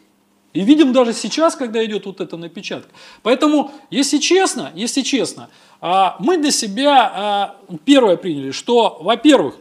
[0.55, 2.89] И видим даже сейчас, когда идет вот эта напечатка.
[3.23, 5.49] Поэтому, если честно, если честно,
[5.81, 9.57] а, мы для себя а, первое приняли, что, во-первых,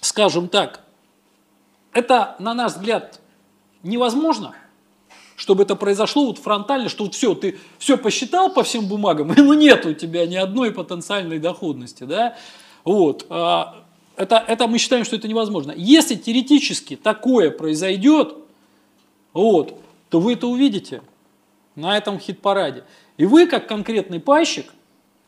[0.00, 0.84] скажем так,
[1.92, 3.20] это, на наш взгляд,
[3.82, 4.54] невозможно,
[5.34, 9.40] чтобы это произошло вот фронтально, что вот все, ты все посчитал по всем бумагам, и
[9.40, 12.36] ну нет у тебя ни одной потенциальной доходности, да,
[12.84, 13.82] вот, а,
[14.16, 15.72] это, это мы считаем, что это невозможно.
[15.76, 18.36] Если теоретически такое произойдет,
[19.32, 19.80] вот,
[20.14, 21.02] то вы это увидите
[21.74, 22.84] на этом хит-параде.
[23.16, 24.72] И вы, как конкретный пайщик,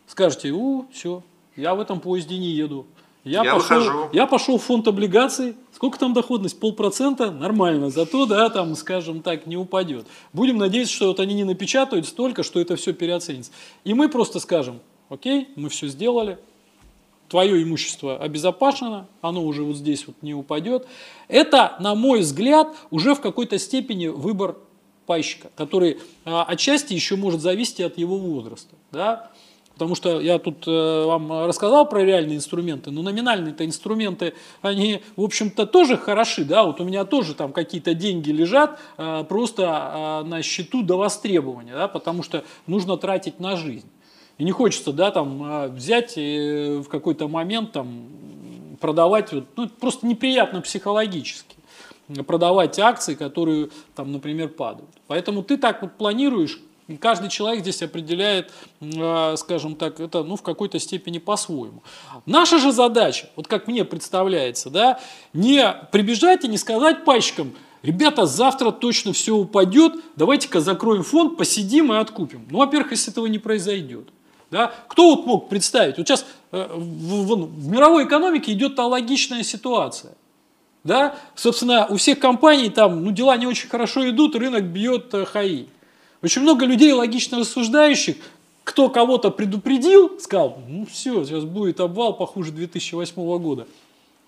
[0.06, 1.24] скажете, о, все,
[1.56, 2.86] я в этом поезде не еду.
[3.24, 4.08] Я, Я пошел, выхожу.
[4.12, 5.56] я пошел в фонд облигаций.
[5.72, 6.60] Сколько там доходность?
[6.60, 7.32] Полпроцента?
[7.32, 7.90] Нормально.
[7.90, 10.06] Зато, да, там, скажем так, не упадет.
[10.32, 13.50] Будем надеяться, что вот они не напечатают столько, что это все переоценится.
[13.82, 14.78] И мы просто скажем,
[15.08, 16.38] окей, мы все сделали,
[17.28, 20.86] твое имущество обезопасено, оно уже вот здесь вот не упадет.
[21.26, 24.58] Это, на мой взгляд, уже в какой-то степени выбор
[25.06, 28.74] пайщика, который а, отчасти еще может зависеть от его возраста.
[28.92, 29.30] Да?
[29.76, 34.32] Потому что я тут э, вам рассказал про реальные инструменты, но номинальные-то инструменты,
[34.62, 36.46] они, в общем-то, тоже хороши.
[36.46, 36.64] Да?
[36.64, 41.74] Вот у меня тоже там какие-то деньги лежат э, просто э, на счету до востребования,
[41.74, 41.88] да?
[41.88, 43.88] потому что нужно тратить на жизнь.
[44.38, 48.06] И не хочется, да, там, а, взять и в какой-то момент там
[48.80, 51.55] продавать, вот, ну, просто неприятно психологически
[52.26, 54.90] продавать акции, которые там, например, падают.
[55.06, 60.36] Поэтому ты так вот планируешь, и каждый человек здесь определяет, э, скажем так, это ну,
[60.36, 61.82] в какой-то степени по-своему.
[62.26, 65.00] Наша же задача, вот как мне представляется, да,
[65.32, 71.92] не прибежать и не сказать пайщикам, ребята, завтра точно все упадет, давайте-ка закроем фонд, посидим
[71.92, 72.46] и откупим.
[72.50, 74.08] Ну, во-первых, если этого не произойдет.
[74.52, 74.72] Да?
[74.86, 75.98] Кто вот мог представить?
[75.98, 80.14] Вот сейчас э, в, в- в мировой экономике идет аналогичная ситуация.
[80.86, 81.16] Да?
[81.34, 85.66] Собственно, у всех компаний там ну, дела не очень хорошо идут, рынок бьет э, хаи.
[86.22, 88.16] Очень много людей логично рассуждающих,
[88.62, 93.66] кто кого-то предупредил, сказал, ну все, сейчас будет обвал похуже 2008 года.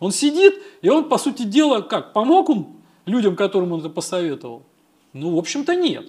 [0.00, 2.66] Он сидит, и он, по сути дела, как, помог он
[3.06, 4.62] людям, которым он это посоветовал?
[5.12, 6.06] Ну, в общем-то, нет.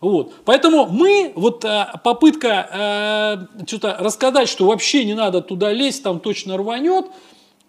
[0.00, 0.34] Вот.
[0.44, 6.20] Поэтому мы, вот э, попытка э, что-то рассказать, что вообще не надо туда лезть, там
[6.20, 7.06] точно рванет,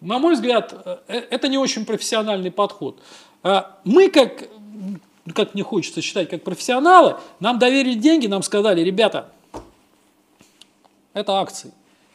[0.06, 0.74] на мой взгляд,
[1.08, 3.02] э, это не очень профессиональный подход.
[3.44, 4.48] Э, Мы, как,
[5.34, 9.32] как мне хочется считать, как профессионалы, нам доверили деньги, нам сказали, ребята,
[11.14, 11.72] это акции.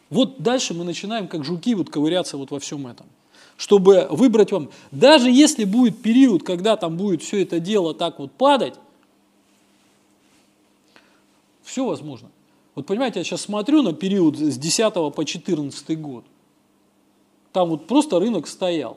[0.09, 3.07] Вот дальше мы начинаем, как жуки, вот ковыряться вот во всем этом.
[3.57, 8.33] Чтобы выбрать вам, даже если будет период, когда там будет все это дело так вот
[8.33, 8.75] падать,
[11.63, 12.31] все возможно.
[12.75, 16.25] Вот понимаете, я сейчас смотрю на период с 10 по 14 год.
[17.53, 18.97] Там вот просто рынок стоял.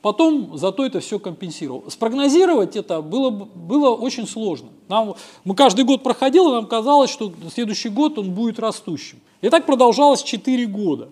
[0.00, 1.84] Потом зато это все компенсировал.
[1.88, 4.70] Спрогнозировать это было, бы- было очень сложно.
[4.88, 5.14] Нам,
[5.44, 9.20] мы каждый год проходил, и нам казалось, что следующий год он будет растущим.
[9.40, 11.08] И так продолжалось 4 года.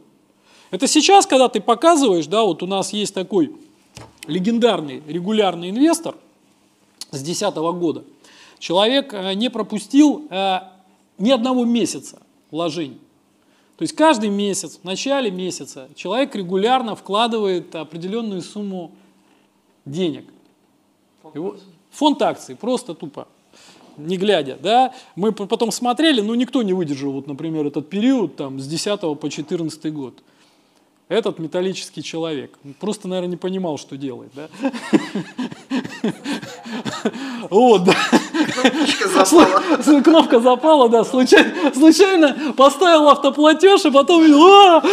[0.73, 3.53] Это сейчас, когда ты показываешь, да, вот у нас есть такой
[4.27, 6.17] легендарный регулярный инвестор
[7.11, 8.05] с 2010 года.
[8.59, 10.61] Человек э, не пропустил э,
[11.19, 12.21] ни одного месяца
[12.51, 12.99] вложений.
[13.81, 18.93] То есть каждый месяц, в начале месяца, человек регулярно вкладывает определенную сумму
[19.87, 20.27] денег.
[21.33, 21.57] Его-
[21.91, 23.27] фонд акций, просто тупо,
[23.97, 24.59] не глядя.
[24.63, 24.93] Да?
[25.17, 29.31] Мы потом смотрели, но никто не выдержал, вот, например, этот период там, с 10 по
[29.31, 30.23] 14 год.
[31.09, 32.59] Этот металлический человек.
[32.81, 34.31] Просто, наверное, не понимал, что делает.
[34.35, 34.51] Да?
[37.49, 37.95] Вот, да.
[38.51, 40.03] Кнопочка запала.
[40.03, 44.83] Кнопка запала, да, случайно, случайно поставил автоплатеж, и потом «А!»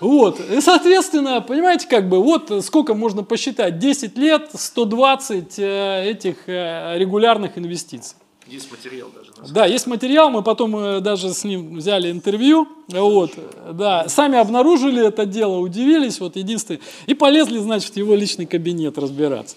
[0.00, 6.48] Вот, и, соответственно, понимаете, как бы, вот сколько можно посчитать, 10 лет, 120 э, этих
[6.48, 8.16] э, регулярных инвестиций.
[8.46, 9.52] Есть материал даже.
[9.52, 13.32] Да, есть материал, мы потом э, даже с ним взяли интервью, вот,
[13.72, 18.96] да, сами обнаружили это дело, удивились, вот, единственное, и полезли, значит, в его личный кабинет
[18.96, 19.54] разбираться.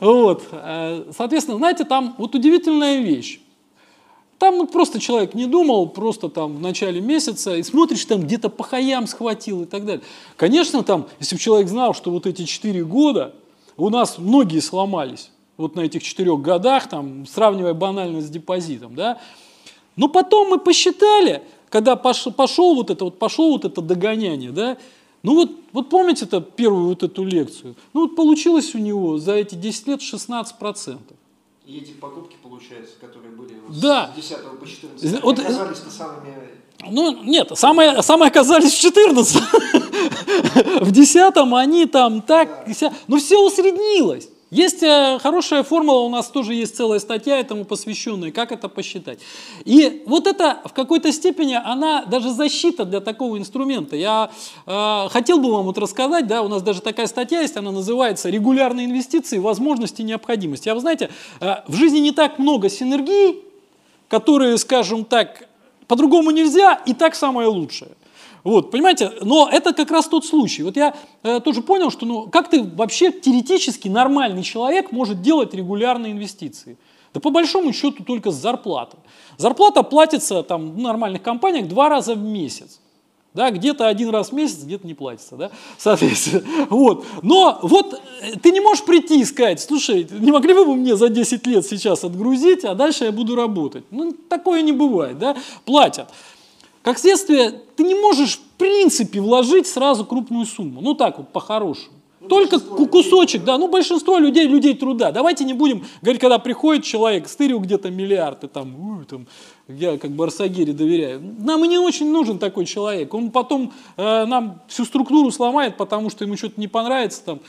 [0.00, 3.40] Вот, э, соответственно, знаете, там вот удивительная вещь.
[4.38, 8.48] Там ну, просто человек не думал, просто там в начале месяца, и смотришь, там где-то
[8.48, 10.02] по хаям схватил и так далее.
[10.36, 13.34] Конечно, там, если бы человек знал, что вот эти 4 года
[13.76, 19.18] у нас многие сломались, вот на этих четырех годах, там, сравнивая банально с депозитом, да,
[19.96, 24.78] но потом мы посчитали, когда пошел, пошел вот это вот пошел вот это догоняние, да,
[25.22, 27.74] ну вот, вот помните это первую вот эту лекцию?
[27.92, 30.98] Ну вот получилось у него за эти 10 лет 16%.
[31.66, 34.10] И эти покупки, получается, которые были Да.
[34.12, 36.34] с 10 по 14, Вот, оказались-то самыми...
[36.90, 39.42] Ну, нет, самые, самые оказались в 14.
[40.80, 42.66] В 10 они там так,
[43.08, 44.28] ну все усреднилось.
[44.50, 49.18] Есть э, хорошая формула, у нас тоже есть целая статья этому посвященная, как это посчитать.
[49.66, 53.94] И вот это в какой-то степени, она даже защита для такого инструмента.
[53.94, 54.30] Я
[54.66, 58.30] э, хотел бы вам вот рассказать, да, у нас даже такая статья есть, она называется
[58.30, 59.36] «Регулярные инвестиции.
[59.36, 60.66] Возможности и необходимость».
[60.66, 63.42] А вы знаете, э, в жизни не так много синергий,
[64.08, 65.46] которые, скажем так,
[65.86, 67.90] по-другому нельзя, и так самое лучшее.
[68.48, 70.62] Вот, понимаете, но это как раз тот случай.
[70.62, 75.52] Вот я э, тоже понял, что ну, как ты вообще теоретически нормальный человек может делать
[75.52, 76.78] регулярные инвестиции?
[77.12, 78.96] Да по большому счету только с зарплаты.
[79.36, 82.80] Зарплата платится там, в нормальных компаниях два раза в месяц.
[83.34, 86.42] Да, где-то один раз в месяц, где-то не платится, да, соответственно.
[86.70, 87.04] Вот.
[87.20, 90.96] Но вот э, ты не можешь прийти и сказать, слушай, не могли бы вы мне
[90.96, 93.84] за 10 лет сейчас отгрузить, а дальше я буду работать.
[93.90, 95.36] Ну, такое не бывает, да,
[95.66, 96.08] платят.
[96.82, 100.80] Как следствие, ты не можешь в принципе вложить сразу крупную сумму.
[100.80, 101.98] Ну так вот, по-хорошему.
[102.20, 105.12] Ну, Только кусочек, да, ну большинство людей, людей труда.
[105.12, 109.26] Давайте не будем говорить, когда приходит человек, стырил где-то миллиарды, там, там
[109.68, 111.20] я как Барсагире доверяю.
[111.38, 113.12] Нам и не очень нужен такой человек.
[113.12, 117.40] Он потом э, нам всю структуру сломает, потому что ему что-то не понравится, там,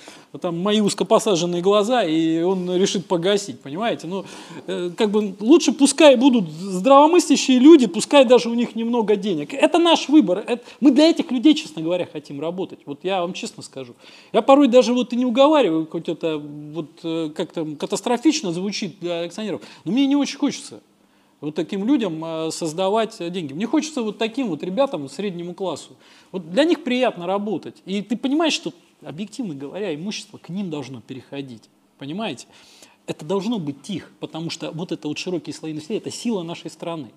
[0.42, 4.08] там мои узкопосаженные глаза, и он решит погасить, понимаете?
[4.08, 4.26] Ну,
[4.68, 9.54] э, как бы лучше пускай будут здравомыслящие люди, пускай даже у них немного денег.
[9.54, 10.44] Это наш выбор.
[10.46, 12.80] Это, мы для этих людей, честно говоря, хотим работать.
[12.86, 13.96] Вот я вам честно скажу.
[14.34, 19.22] Я порой даже вот и не уговариваю, хоть это вот э, как-то катастрофично звучит для
[19.22, 20.82] акционеров, но мне не очень хочется
[21.42, 23.54] вот таким людям э, создавать деньги.
[23.54, 25.96] Мне хочется вот таким вот ребятам, среднему классу.
[26.32, 27.78] Вот для них приятно работать.
[27.86, 31.64] И ты понимаешь, что, объективно говоря, имущество к ним должно переходить.
[31.98, 32.48] Понимаете?
[33.08, 36.70] Это должно быть тихо, потому что вот это вот широкие слои населения, это сила нашей
[36.70, 37.10] страны.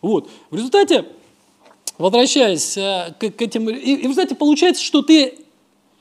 [0.00, 0.28] Вот.
[0.50, 1.06] В результате,
[1.98, 3.70] возвращаясь э, к, к этим...
[3.70, 5.38] И, и в результате получается, что ты,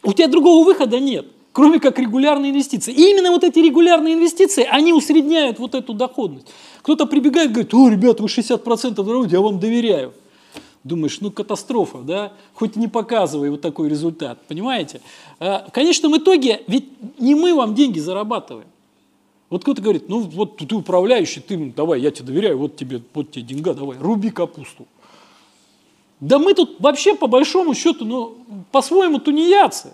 [0.04, 2.94] у тебя другого выхода нет кроме как регулярные инвестиции.
[2.94, 6.48] И именно вот эти регулярные инвестиции, они усредняют вот эту доходность.
[6.82, 10.14] Кто-то прибегает и говорит, о, ребят, вы 60% дорогите, я вам доверяю.
[10.84, 12.34] Думаешь, ну катастрофа, да?
[12.56, 15.02] Хоть не показывай вот такой результат, понимаете?
[15.40, 18.68] А, в конечном итоге, ведь не мы вам деньги зарабатываем.
[19.52, 23.32] Вот кто-то говорит, ну вот ты управляющий, ты, давай, я тебе доверяю, вот тебе, вот
[23.32, 24.88] тебе деньга, давай, руби капусту.
[26.20, 28.38] Да мы тут вообще по большому счету, ну,
[28.72, 29.94] по-своему тунеядцы.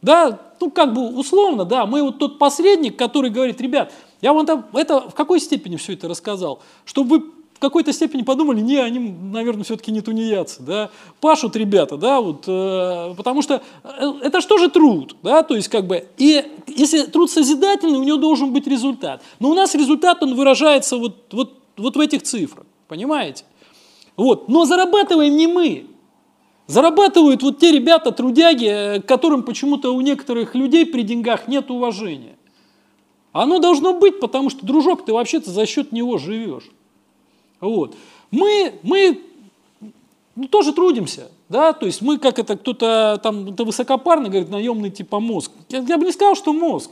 [0.00, 4.46] Да, ну как бы условно, да, мы вот тот посредник, который говорит, ребят, я вам
[4.46, 6.60] там, это в какой степени все это рассказал?
[6.84, 11.96] Чтобы вы в какой-то степени подумали, не, они, наверное, все-таки не тунеядцы, да, пашут ребята,
[11.96, 16.08] да, вот, э, потому что э, это что же труд, да, то есть как бы,
[16.18, 19.22] и если труд созидательный, у него должен быть результат.
[19.38, 23.44] Но у нас результат, он выражается вот, вот, вот в этих цифрах, понимаете?
[24.16, 25.86] Вот, но зарабатываем не мы,
[26.66, 32.36] зарабатывают вот те ребята, трудяги, э, которым почему-то у некоторых людей при деньгах нет уважения.
[33.32, 36.70] Оно должно быть, потому что, дружок, ты вообще-то за счет него живешь.
[37.60, 37.94] Вот.
[38.30, 39.20] Мы, мы
[40.34, 44.90] ну, тоже трудимся, да, то есть мы, как это кто-то там, это высокопарно говорит, наемный
[44.90, 45.52] типа мозг.
[45.68, 46.90] Я, я бы не сказал, что мозг.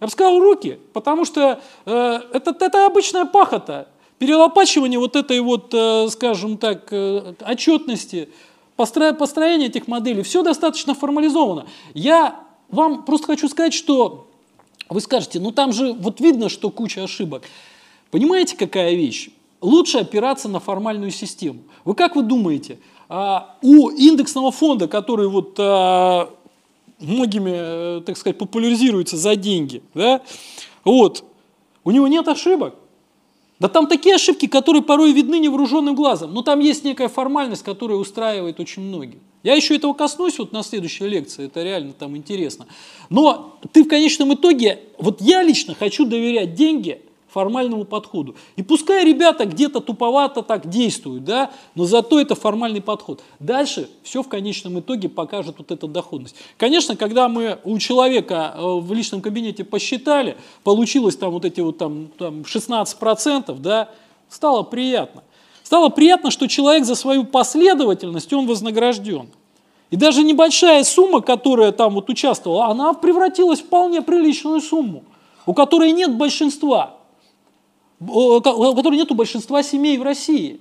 [0.00, 5.72] Я бы сказал руки, потому что э, это, это обычная пахота, перелопачивание вот этой вот,
[5.72, 8.28] э, скажем так, э, отчетности,
[8.76, 11.66] постро, построение этих моделей, все достаточно формализовано.
[11.94, 14.28] Я вам просто хочу сказать, что
[14.88, 17.42] вы скажете, ну там же вот видно, что куча ошибок.
[18.10, 19.30] Понимаете, какая вещь?
[19.60, 21.60] Лучше опираться на формальную систему.
[21.84, 22.78] Вы как вы думаете,
[23.08, 26.30] а, у индексного фонда, который вот а,
[26.98, 30.22] многими, э, так сказать, популяризируется за деньги, да,
[30.84, 31.24] вот,
[31.84, 32.74] у него нет ошибок?
[33.58, 37.96] Да там такие ошибки, которые порой видны невооруженным глазом, но там есть некая формальность, которая
[37.96, 39.18] устраивает очень многих.
[39.46, 42.66] Я еще этого коснусь вот на следующей лекции, это реально там интересно.
[43.10, 48.34] Но ты в конечном итоге, вот я лично хочу доверять деньги формальному подходу.
[48.56, 53.22] И пускай ребята где-то туповато так действуют, да, но зато это формальный подход.
[53.38, 56.34] Дальше все в конечном итоге покажет вот эта доходность.
[56.56, 61.78] Конечно, когда мы у человека э, в личном кабинете посчитали, получилось там вот эти вот
[61.78, 63.90] там, там 16%, да,
[64.28, 65.22] стало приятно.
[65.66, 69.30] Стало приятно, что человек за свою последовательность, он вознагражден.
[69.90, 75.02] И даже небольшая сумма, которая там вот участвовала, она превратилась в вполне приличную сумму,
[75.44, 76.94] у которой нет большинства
[77.98, 80.60] у которой нету большинства семей в России.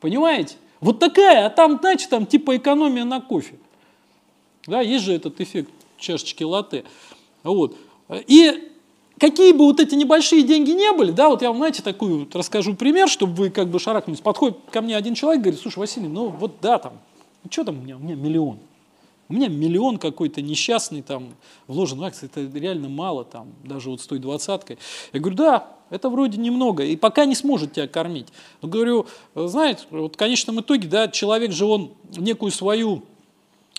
[0.00, 0.56] Понимаете?
[0.80, 3.54] Вот такая, а там, знаете, там типа экономия на кофе.
[4.66, 6.84] Да, есть же этот эффект чашечки латте.
[7.44, 7.76] Вот.
[8.26, 8.69] И
[9.20, 12.34] какие бы вот эти небольшие деньги не были, да, вот я вам, знаете, такую вот
[12.34, 14.20] расскажу пример, чтобы вы как бы шарахнулись.
[14.20, 16.94] Подходит ко мне один человек, говорит, слушай, Василий, ну вот да, там,
[17.44, 18.58] ну что там у меня, у меня миллион.
[19.28, 21.34] У меня миллион какой-то несчастный там
[21.68, 24.78] вложен в акции, это реально мало там, даже вот с той двадцаткой.
[25.12, 28.28] Я говорю, да, это вроде немного, и пока не сможет тебя кормить.
[28.62, 29.06] Но говорю,
[29.36, 33.02] знаете, вот в конечном итоге, да, человек же он некую свою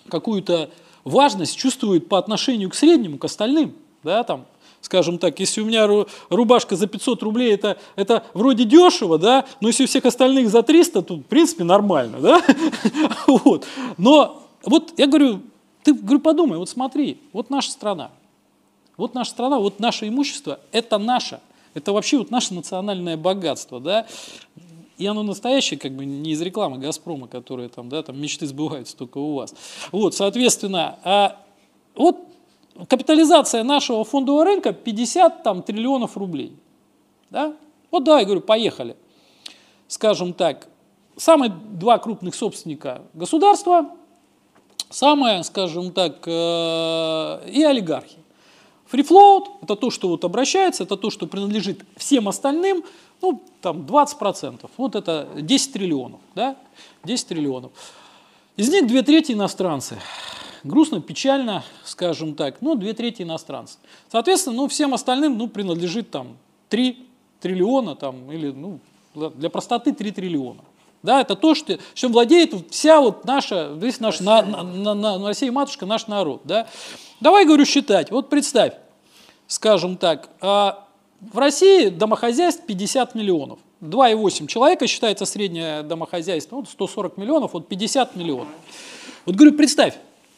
[0.08, 0.70] какую-то
[1.04, 3.74] важность чувствует по отношению к среднему, к остальным,
[4.04, 4.46] да, там,
[4.82, 5.88] скажем так, если у меня
[6.28, 10.62] рубашка за 500 рублей, это, это вроде дешево, да, но если у всех остальных за
[10.62, 12.42] 300, то в принципе нормально, да,
[13.26, 13.64] вот.
[13.96, 15.40] Но вот я говорю,
[15.84, 18.10] ты говорю, подумай, вот смотри, вот наша страна,
[18.96, 21.40] вот наша страна, вот наше имущество, это наше,
[21.74, 24.06] это вообще вот наше национальное богатство, да,
[24.98, 28.96] и оно настоящее, как бы не из рекламы Газпрома, которые там, да, там мечты сбываются
[28.96, 29.54] только у вас.
[29.90, 31.40] Вот, соответственно, а
[31.94, 32.18] вот
[32.88, 36.56] капитализация нашего фондового рынка 50 там, триллионов рублей.
[37.30, 37.54] Да?
[37.90, 38.96] Вот давай, говорю, поехали.
[39.88, 40.68] Скажем так,
[41.16, 43.90] самые два крупных собственника государства,
[44.90, 48.18] самое, скажем так, э, и олигархи.
[48.86, 52.84] Фрифлоут– это то, что вот обращается, это то, что принадлежит всем остальным,
[53.22, 56.56] ну, там 20%, вот это 10 триллионов, да,
[57.04, 57.72] 10 триллионов.
[58.56, 59.98] Из них две трети иностранцы
[60.64, 63.78] грустно, печально, скажем так, ну, две трети иностранцев.
[64.10, 66.36] Соответственно, ну, всем остальным, ну, принадлежит там
[66.68, 67.06] 3
[67.40, 68.78] триллиона, там, или, ну,
[69.14, 70.60] для простоты 3 триллиона.
[71.02, 75.26] Да, это то, что, чем владеет вся вот наша, весь наш, на, на, на, на
[75.26, 76.42] Россия матушка, наш народ.
[76.44, 76.68] Да.
[77.20, 78.12] Давай, говорю, считать.
[78.12, 78.74] Вот представь,
[79.48, 80.86] скажем так, а
[81.20, 83.58] в России домохозяйств 50 миллионов.
[83.80, 88.48] 2,8 человека считается среднее домохозяйство, вот 140 миллионов, вот 50 миллионов.
[89.26, 89.94] Вот говорю, представь,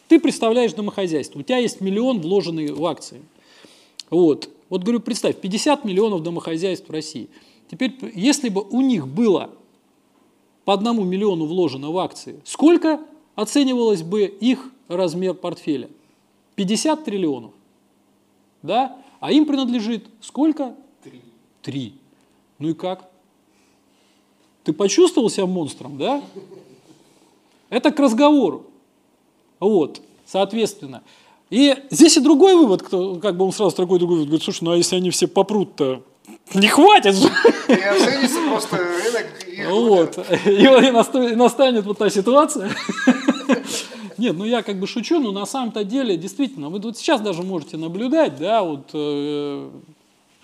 [0.09, 3.23] ты представляешь домохозяйство, у тебя есть миллион вложенный в акции.
[4.11, 4.51] Вот.
[4.69, 7.29] Вот говорю, представь, 50 миллионов домохозяйств в России.
[7.71, 9.51] Теперь, если бы у них было
[10.65, 13.01] по одному миллиону вложено в акции, сколько
[13.35, 15.89] оценивалось бы их размер портфеля?
[16.57, 17.53] 50 триллионов.
[18.63, 18.97] Да?
[19.21, 20.75] А им принадлежит сколько?
[21.03, 21.21] Три.
[21.63, 21.95] Три.
[22.59, 23.11] Ну и как?
[24.63, 26.23] Ты почувствовал себя монстром, да?
[27.69, 28.67] Это к разговору.
[29.61, 31.03] Вот, соответственно.
[31.51, 34.65] И здесь и другой вывод, кто, как бы он сразу такой другой вывод, говорит, слушай,
[34.65, 36.03] ну а если они все попрут-то,
[36.55, 37.29] не хватит же.
[37.69, 39.27] И просто рынок.
[39.69, 42.71] Вот, и настанет вот та ситуация.
[44.19, 47.43] Нет, ну я как бы шучу, но на самом-то деле, действительно, вы вот сейчас даже
[47.43, 49.71] можете наблюдать, да, вот э,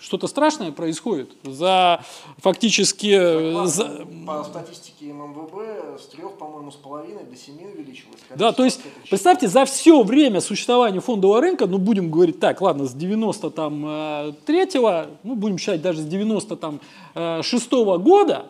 [0.01, 1.31] что-то страшное происходит.
[1.45, 2.03] За
[2.39, 3.55] фактически...
[3.55, 4.07] По, за...
[4.27, 8.21] по статистике ММВБ с трех, по-моему, с половиной до семи увеличилось.
[8.35, 12.87] Да, то есть, представьте, за все время существования фондового рынка, ну, будем говорить так, ладно,
[12.87, 18.47] с 93-го, ну, будем считать даже с 96-го года,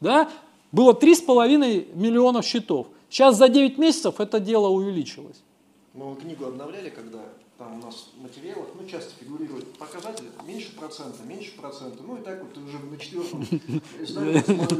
[0.00, 0.30] да,
[0.72, 2.86] было 3,5 миллионов счетов.
[3.10, 5.42] Сейчас за 9 месяцев это дело увеличилось.
[5.92, 7.18] Мы книгу обновляли, когда
[7.60, 12.22] там у нас в материалах, ну, часто фигурируют показатели, меньше процента, меньше процента, ну, и
[12.22, 13.42] так вот уже на четвертом
[14.00, 14.78] издании смотрю,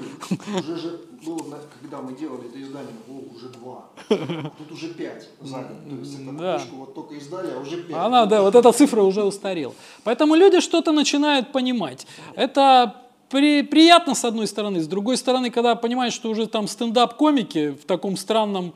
[0.58, 5.58] уже же было, когда мы делали это издание, о, уже два, тут уже пять за
[5.58, 6.58] год, то есть это да.
[6.58, 7.96] книжку вот только издали, а уже пять.
[7.96, 9.74] Она, да, вот эта цифра уже устарела.
[10.04, 12.06] Поэтому люди что-то начинают понимать.
[12.34, 12.96] Это
[13.28, 17.84] при, приятно с одной стороны, с другой стороны, когда понимаешь, что уже там стендап-комики в
[17.84, 18.72] таком странном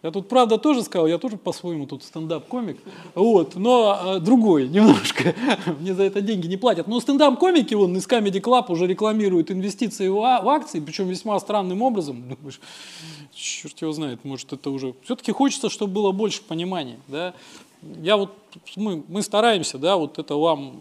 [0.00, 2.78] я тут, правда, тоже сказал, я тоже по-своему тут стендап-комик,
[3.16, 5.34] вот, но э, другой немножко,
[5.80, 6.86] мне за это деньги не платят.
[6.86, 11.38] Но стендап-комики, вон, из Comedy Club уже рекламируют инвестиции в, а, в акции, причем весьма
[11.40, 12.22] странным образом.
[12.28, 12.60] Думаешь,
[13.34, 14.94] черт его знает, может это уже...
[15.02, 17.34] Все-таки хочется, чтобы было больше понимания, да.
[18.00, 18.30] Я вот,
[18.76, 20.76] мы, мы стараемся, да, вот это вам,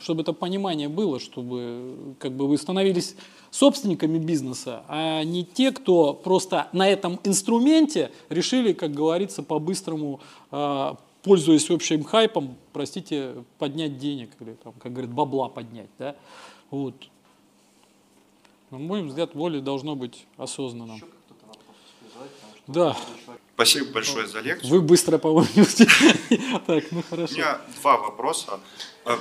[0.00, 3.14] чтобы это понимание было, чтобы как бы вы становились
[3.50, 10.20] собственниками бизнеса, а не те, кто просто на этом инструменте решили, как говорится, по-быстрому,
[10.50, 15.90] а, пользуясь общим хайпом, простите, поднять денег, или, там, как говорят, бабла поднять.
[15.98, 16.14] Да?
[16.70, 16.94] Вот.
[18.70, 21.00] На мой взгляд, воля должно быть осознанным.
[22.68, 22.96] Да.
[23.54, 24.70] Спасибо большое за лекцию.
[24.70, 25.66] Вы быстро, по-моему,
[26.66, 27.34] Так, ну хорошо.
[27.34, 28.60] У меня два вопроса.
[29.04, 29.18] А,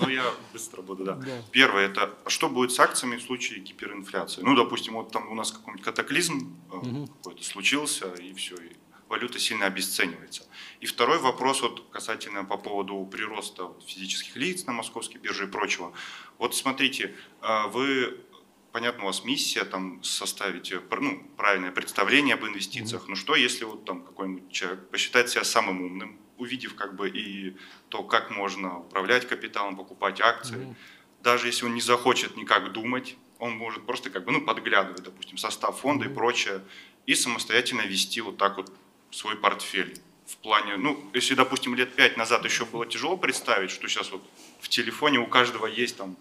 [0.00, 1.18] ну, я быстро буду, да.
[1.52, 4.42] Первое, это что будет с акциями в случае гиперинфляции?
[4.42, 8.72] Ну, допустим, вот там у нас какой-нибудь катаклизм э, какой-то случился, и все, и
[9.08, 10.42] валюта сильно обесценивается.
[10.80, 15.92] И второй вопрос вот касательно по поводу прироста физических лиц на московской бирже и прочего.
[16.38, 18.18] Вот смотрите, а, вы
[18.78, 23.02] понятно, у вас миссия там составить э, ну, правильное представление об инвестициях.
[23.02, 23.10] Mm-hmm.
[23.10, 27.56] Но что, если вот там какой-нибудь человек посчитает себя самым умным, увидев как бы и
[27.88, 30.74] то, как можно управлять капиталом, покупать акции, mm-hmm.
[31.24, 35.38] даже если он не захочет никак думать, он может просто как бы ну подглядывать, допустим,
[35.38, 36.12] состав фонда mm-hmm.
[36.12, 36.60] и прочее,
[37.06, 38.72] и самостоятельно вести вот так вот
[39.10, 43.88] свой портфель в плане, ну, если, допустим, лет пять назад еще было тяжело представить, что
[43.88, 44.22] сейчас вот
[44.60, 46.16] в телефоне у каждого есть там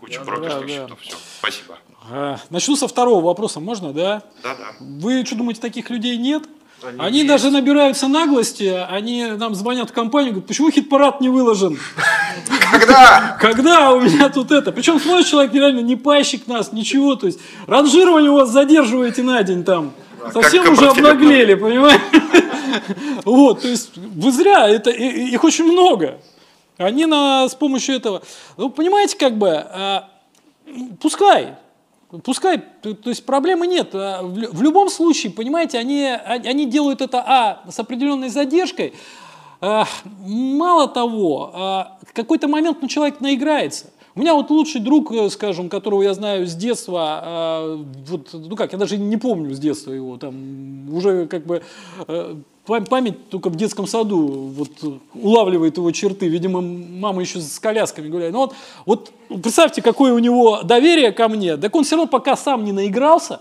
[0.00, 0.68] куча Да, брокерских да, да.
[0.68, 0.98] счетов.
[1.00, 1.78] Все, спасибо.
[2.10, 4.22] А, Начну со второго вопроса, можно, да?
[4.42, 4.66] Да-да.
[4.80, 6.44] Вы что думаете, таких людей нет?
[6.82, 7.28] Они Они есть.
[7.28, 11.78] даже набираются наглости, они нам звонят в компанию, говорят, почему хит-парад не выложен?
[12.70, 13.36] Когда?
[13.40, 14.72] Когда у меня тут это?
[14.72, 17.16] Причем смотрит человек реально не пайщик нас, ничего.
[17.16, 19.92] То есть ранжирование у вас задерживаете на день там.
[20.32, 22.02] Совсем уже обнаглели, понимаете?
[23.24, 26.18] Вот, то есть вы зря, это, их очень много.
[26.78, 28.22] Они на, с помощью этого,
[28.56, 30.08] ну, понимаете, как бы, а,
[31.00, 31.54] пускай,
[32.22, 33.90] пускай, то, есть проблемы нет.
[33.94, 38.28] А, В, лю- в любом случае, понимаете, они, они они делают это, а, с определенной
[38.28, 38.92] задержкой,
[39.60, 39.86] а,
[40.20, 43.86] мало того, а, в какой-то момент ну, человек наиграется.
[44.14, 48.56] У меня вот лучший друг, э, скажем, которого я знаю с детства, а, вот, ну
[48.56, 51.62] как, я даже не помню с детства его, там уже как бы
[52.08, 52.36] э,
[52.66, 54.70] память только в детском саду вот,
[55.14, 56.28] улавливает его черты.
[56.28, 58.32] Видимо, мама еще с колясками гуляет.
[58.32, 58.52] Но
[58.84, 61.56] вот, вот представьте, какое у него доверие ко мне.
[61.56, 63.40] Так он все равно пока сам не наигрался,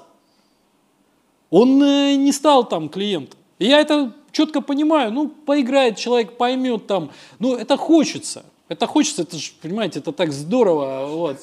[1.49, 3.39] он э, не стал там клиентом.
[3.59, 5.11] И я это четко понимаю.
[5.11, 7.11] Ну, поиграет человек, поймет там.
[7.39, 8.43] Ну, это хочется.
[8.67, 11.05] Это хочется, это же, понимаете, это так здорово.
[11.07, 11.37] Вот.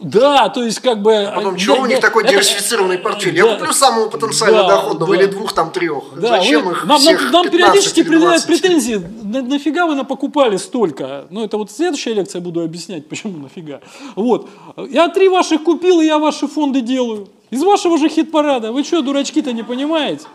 [0.00, 1.14] Да, то есть как бы...
[1.14, 3.36] А Потом, э, чего я- у них я- такой это- диверсифицированный портфель?
[3.36, 3.56] Я Да.
[3.56, 5.22] куплю самого потенциально Да, доходного да.
[5.22, 6.04] или двух, там, трех.
[6.14, 8.62] Да, Зачем вы- их нам, всех нам, нам 15 периодически предъявляют 20?
[8.62, 11.26] претензии, на, нафига вы напокупали столько?
[11.30, 13.80] Ну, это вот следующая лекция буду объяснять, почему нафига.
[14.14, 14.48] Вот.
[14.88, 17.28] Я три ваших купил, и я ваши фонды делаю.
[17.50, 18.70] Из вашего же хит-парада.
[18.72, 20.26] Вы что, дурачки-то не понимаете?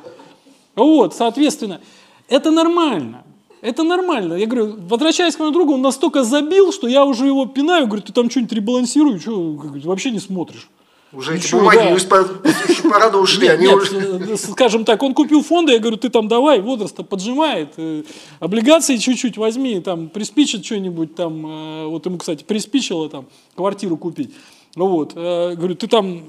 [0.76, 1.80] Вот, соответственно,
[2.28, 3.24] это нормально.
[3.66, 4.36] Это нормально.
[4.36, 8.04] Я говорю, возвращаясь к моему другу, он настолько забил, что я уже его пинаю, говорю,
[8.04, 9.54] ты там что-нибудь ребалансируй, что
[9.86, 10.70] вообще не смотришь.
[11.12, 11.96] Уже эти Ничего, бумаги да.
[11.96, 13.48] из парада ушли.
[13.48, 14.34] Нет, они нет, уже...
[14.34, 18.04] э, скажем так, он купил фонды, я говорю, ты там давай, возраст поджимает, э,
[18.40, 23.26] облигации чуть-чуть возьми, там приспичит что-нибудь, там, э, вот ему, кстати, приспичило там
[23.56, 24.32] квартиру купить.
[24.76, 26.22] Вот, э, говорю, ты там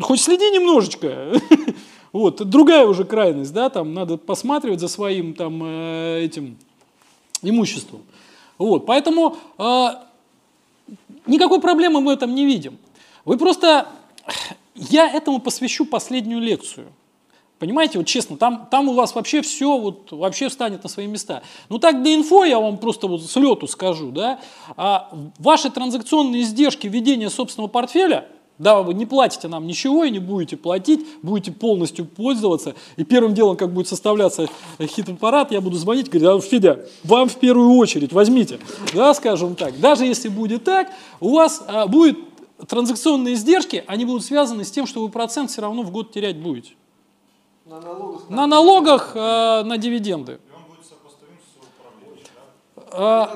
[0.00, 1.32] хоть следи немножечко.
[2.12, 6.56] Вот, другая уже крайность, да, там надо посматривать за своим там э, этим
[7.42, 8.02] имуществом.
[8.58, 9.88] Вот, поэтому э,
[11.26, 12.78] никакой проблемы мы в этом не видим.
[13.24, 13.88] Вы просто,
[14.74, 16.88] я этому посвящу последнюю лекцию.
[17.60, 21.42] Понимаете, вот честно, там, там у вас вообще все вот, вообще встанет на свои места.
[21.68, 24.40] Ну так для инфо я вам просто вот с скажу, да,
[24.78, 28.26] а ваши транзакционные издержки ведения собственного портфеля,
[28.60, 33.32] да, вы не платите нам ничего и не будете платить, будете полностью пользоваться, и первым
[33.32, 38.12] делом, как будет составляться хит-аппарат, я буду звонить, говорить, а, Федя, вам в первую очередь
[38.12, 38.60] возьмите,
[38.92, 39.80] да, скажем так.
[39.80, 40.88] Даже если будет так,
[41.20, 42.18] у вас а, будет
[42.68, 46.36] транзакционные издержки, они будут связаны с тем, что вы процент все равно в год терять
[46.36, 46.74] будете.
[47.64, 48.28] На налогах.
[48.28, 50.38] На налогах, э, на дивиденды.
[52.92, 53.26] Э,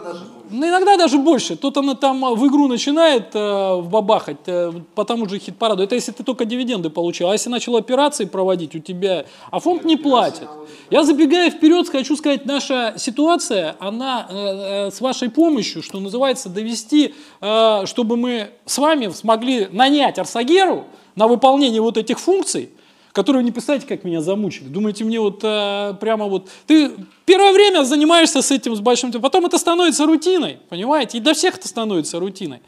[0.50, 1.56] ну, иногда даже больше.
[1.56, 5.82] Тут она там в игру начинает э, бабахать э, по тому же хит-параду.
[5.82, 7.30] Это если ты только дивиденды получил.
[7.30, 10.48] А если начал операции проводить у тебя, а фонд не платит.
[10.90, 16.48] Я забегая вперед, хочу сказать, наша ситуация, она э, э, с вашей помощью, что называется,
[16.48, 20.84] довести, э, чтобы мы с вами смогли нанять Арсагеру
[21.16, 22.70] на выполнение вот этих функций,
[23.14, 24.66] которые вы не представляете, как меня замучили.
[24.66, 26.48] Думаете, мне вот э, прямо вот...
[26.66, 26.90] Ты
[27.24, 29.12] первое время занимаешься с этим, с большим...
[29.12, 31.18] Потом это становится рутиной, понимаете?
[31.18, 32.60] И для всех это становится рутиной.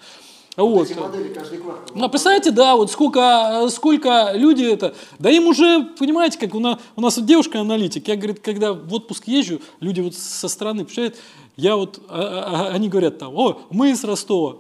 [0.57, 0.89] Вот.
[0.89, 1.97] Эти модели каждый квартал.
[1.97, 4.95] Ну, представляете, да, вот сколько, э, сколько люди это...
[5.19, 8.95] Да им уже, понимаете, как у нас, у нас вот девушка-аналитик, я, говорит, когда в
[8.95, 11.19] отпуск езжу, люди вот со стороны, представляете,
[11.57, 14.59] я вот, а- а- они говорят там, о, мы из Ростова.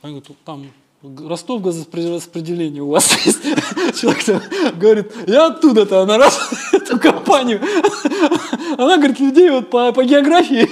[0.00, 0.66] Они говорят, там
[1.02, 3.42] Ростов газораспределение у вас есть.
[3.98, 4.42] Человек там
[4.78, 6.38] говорит, я оттуда-то, она раз
[6.72, 7.62] эту компанию.
[8.76, 10.68] Она говорит, людей вот по, по географии,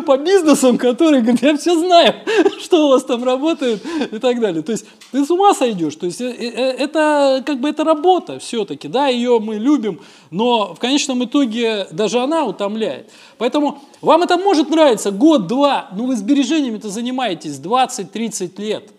[0.00, 2.14] по бизнесам, которые, говорит, я все знаю,
[2.60, 3.82] что у вас там работает
[4.12, 4.62] и так далее.
[4.62, 5.94] То есть ты с ума сойдешь.
[5.94, 10.00] То есть э, э, это как бы это работа все-таки, да, ее мы любим,
[10.30, 13.10] но в конечном итоге даже она утомляет.
[13.38, 18.90] Поэтому вам это может нравиться год-два, но вы сбережениями-то занимаетесь 20-30 лет.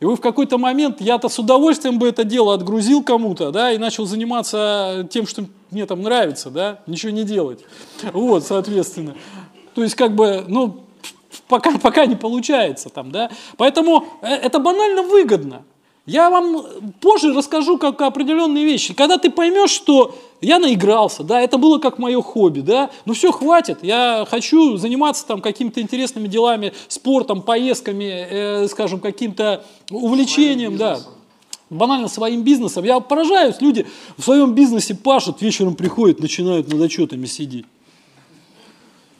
[0.00, 3.78] И вы в какой-то момент, я-то с удовольствием бы это дело отгрузил кому-то, да, и
[3.78, 7.60] начал заниматься тем, что мне там нравится, да, ничего не делать.
[8.12, 9.14] Вот, соответственно.
[9.74, 10.84] То есть, как бы, ну,
[11.48, 13.30] пока, пока не получается там, да.
[13.58, 15.64] Поэтому э, это банально выгодно.
[16.06, 16.64] Я вам
[17.00, 18.94] позже расскажу как определенные вещи.
[18.94, 23.30] Когда ты поймешь, что я наигрался, да, это было как мое хобби, да, ну все,
[23.30, 30.98] хватит, я хочу заниматься там какими-то интересными делами, спортом, поездками, э, скажем, каким-то увлечением, да.
[31.68, 32.84] банально своим бизнесом.
[32.84, 33.86] Я поражаюсь, люди
[34.16, 37.66] в своем бизнесе пашут, вечером приходят, начинают над отчетами сидеть.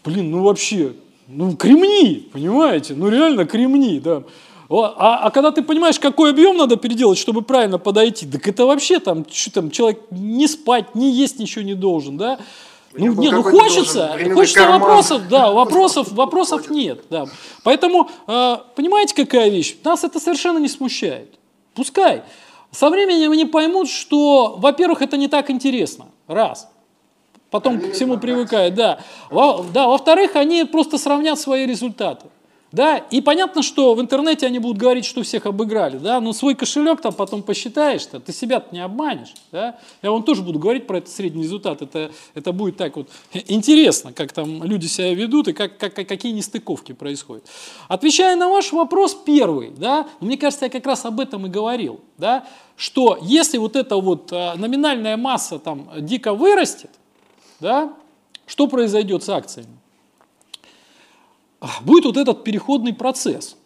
[0.02, 0.94] Блин, ну вообще,
[1.28, 2.94] ну кремни, понимаете?
[2.94, 4.23] Ну реально кремни, да.
[4.70, 9.01] А, а когда ты понимаешь, какой объем надо переделать, чтобы правильно подойти, так это вообще
[9.01, 12.38] там, что там, человек не спать, не есть ничего не должен, да?
[12.92, 14.80] Ну, не, ну хочется, хочется карман.
[14.80, 17.26] вопросов, да, вопросов, вопросов нет, да.
[17.64, 19.76] Поэтому, э, понимаете, какая вещь?
[19.84, 21.34] Нас это совершенно не смущает.
[21.74, 22.22] Пускай.
[22.70, 26.68] Со временем они поймут, что, во-первых, это не так интересно, раз.
[27.51, 29.01] Потом ко всему привыкают, да.
[29.30, 29.88] Во, да.
[29.88, 32.26] Во-вторых, они просто сравнят свои результаты.
[32.72, 36.55] Да, и понятно, что в интернете они будут говорить, что всех обыграли, да, но свой
[36.55, 39.76] кошелек там потом посчитаешь-то, ты себя не обманешь, да.
[40.02, 43.09] Я вам тоже буду говорить про этот средний результат, это, это будет так вот
[43.48, 47.44] интересно, как там люди себя ведут и как, как, какие нестыковки происходят.
[47.88, 52.01] Отвечая на ваш вопрос первый, да, мне кажется, я как раз об этом и говорил,
[52.18, 56.90] да, что если вот эта вот а, номинальная масса там дико вырастет,
[57.59, 57.92] да,
[58.47, 59.80] что произойдет с акциями?
[61.82, 63.57] Будет вот этот переходный процесс,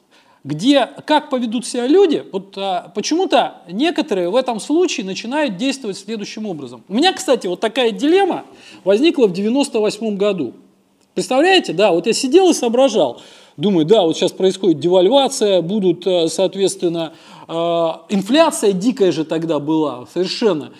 [0.42, 6.46] где как поведут себя люди, вот а, почему-то некоторые в этом случае начинают действовать следующим
[6.46, 6.82] образом.
[6.88, 8.44] У меня, кстати, вот такая дилемма
[8.84, 10.54] возникла в 98 году.
[11.14, 13.22] Представляете, да, вот я сидел и соображал,
[13.56, 17.14] думаю, да, вот сейчас происходит девальвация, будут, а, соответственно,
[17.46, 20.72] а, инфляция дикая же тогда была, совершенно.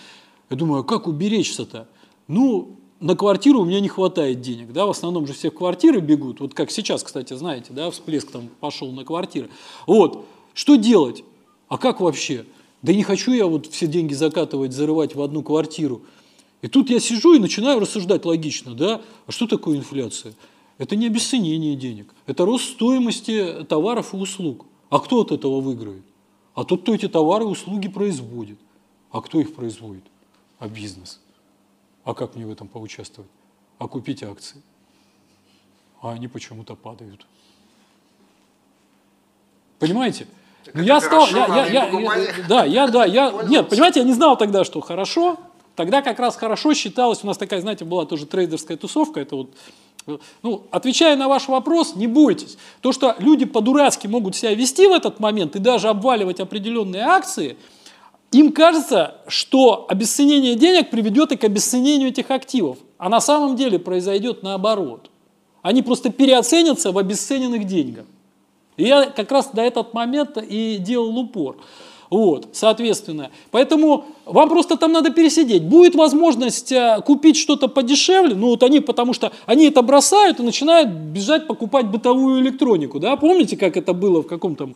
[0.50, 1.86] Я думаю, а как уберечься-то?
[2.28, 6.00] Ну, на квартиру у меня не хватает денег, да, в основном же все в квартиры
[6.00, 9.50] бегут, вот как сейчас, кстати, знаете, да, всплеск там пошел на квартиры.
[9.86, 10.24] Вот,
[10.54, 11.22] что делать?
[11.68, 12.46] А как вообще?
[12.80, 16.00] Да не хочу я вот все деньги закатывать, зарывать в одну квартиру.
[16.62, 20.32] И тут я сижу и начинаю рассуждать логично, да, а что такое инфляция?
[20.78, 24.64] Это не обесценение денег, это рост стоимости товаров и услуг.
[24.88, 26.04] А кто от этого выиграет?
[26.54, 28.58] А тот, кто эти товары и услуги производит.
[29.10, 30.04] А кто их производит?
[30.58, 31.20] А бизнес.
[32.04, 33.30] А как мне в этом поучаствовать?
[33.78, 34.62] А купить акции?
[36.02, 37.26] А они почему-то падают.
[39.78, 40.26] Понимаете?
[40.64, 44.06] Так ну, я стал, я, я, я, я, да, я, да, я, нет, понимаете, я
[44.06, 45.38] не знал тогда, что хорошо.
[45.76, 49.50] Тогда как раз хорошо считалось, у нас такая, знаете, была тоже трейдерская тусовка, это вот
[50.42, 52.58] ну, отвечая на ваш вопрос, не бойтесь.
[52.82, 57.56] То, что люди по-дурацки могут себя вести в этот момент и даже обваливать определенные акции–
[58.34, 63.78] им кажется, что обесценение денег приведет и к обесценению этих активов, а на самом деле
[63.78, 65.08] произойдет наоборот.
[65.62, 68.04] Они просто переоценятся в обесцененных деньгах.
[68.76, 71.58] И я как раз до этого момента и делал упор.
[72.10, 73.30] Вот, соответственно.
[73.52, 75.64] Поэтому вам просто там надо пересидеть.
[75.64, 80.42] Будет возможность э, купить что-то подешевле, ну вот они, потому что они это бросают и
[80.42, 82.98] начинают бежать покупать бытовую электронику.
[82.98, 83.16] Да?
[83.16, 84.70] Помните, как это было в каком-то...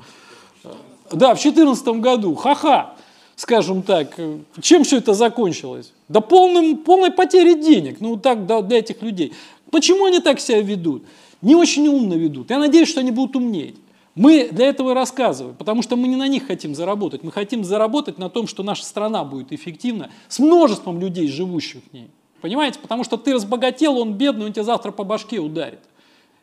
[0.65, 0.69] Э,
[1.13, 2.35] да, в 2014 году.
[2.37, 2.95] Ха-ха
[3.39, 4.19] скажем так,
[4.61, 5.93] чем все это закончилось?
[6.09, 9.33] Да полным, полной потерей денег, ну так да, для этих людей.
[9.71, 11.05] Почему они так себя ведут?
[11.41, 12.51] Не очень умно ведут.
[12.51, 13.77] Я надеюсь, что они будут умнеть.
[14.17, 17.23] Мы для этого и рассказываем, потому что мы не на них хотим заработать.
[17.23, 21.95] Мы хотим заработать на том, что наша страна будет эффективна с множеством людей, живущих в
[21.95, 22.11] ней.
[22.41, 22.81] Понимаете?
[22.81, 25.79] Потому что ты разбогател, он бедный, он тебя завтра по башке ударит.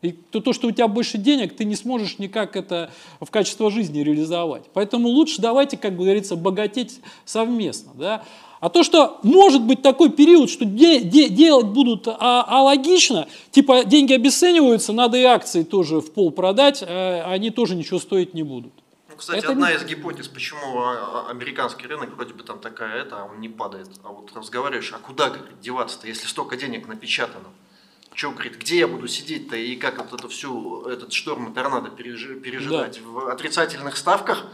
[0.05, 3.71] И то, то, что у тебя больше денег, ты не сможешь никак это в качество
[3.71, 4.63] жизни реализовать.
[4.73, 7.91] Поэтому лучше давайте, как говорится, богатеть совместно.
[7.95, 8.23] Да?
[8.59, 13.83] А то, что может быть такой период, что де, де, делать будут а, алогично, типа
[13.83, 18.43] деньги обесцениваются, надо и акции тоже в пол продать, а они тоже ничего стоить не
[18.43, 18.73] будут.
[19.15, 19.77] Ну, кстати, это одна не...
[19.77, 23.47] из гипотез, почему а, а, американский рынок вроде бы там такая это, а он не
[23.47, 23.87] падает.
[24.03, 27.47] А вот разговариваешь, а куда говорит, деваться-то, если столько денег напечатано?
[28.15, 31.89] Что, говорит, где я буду сидеть-то и как вот это всю, этот шторм и торнадо
[31.89, 33.01] пережидать?
[33.03, 33.09] Да.
[33.09, 34.45] В отрицательных ставках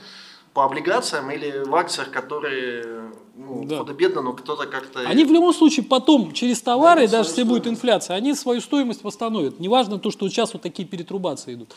[0.56, 3.78] по облигациям или в акциях, которые ну, да.
[3.78, 5.02] худо-бедно, но кто-то как-то...
[5.02, 9.04] Они в любом случае потом через товары, да, даже если будет инфляция, они свою стоимость
[9.04, 9.60] восстановят.
[9.60, 11.76] Неважно то, что сейчас вот такие перетрубации идут.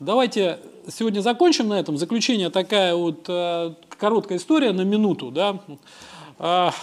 [0.00, 1.96] Давайте сегодня закончим на этом.
[1.96, 5.30] Заключение такая вот э, короткая история на минуту.
[5.30, 6.74] Да?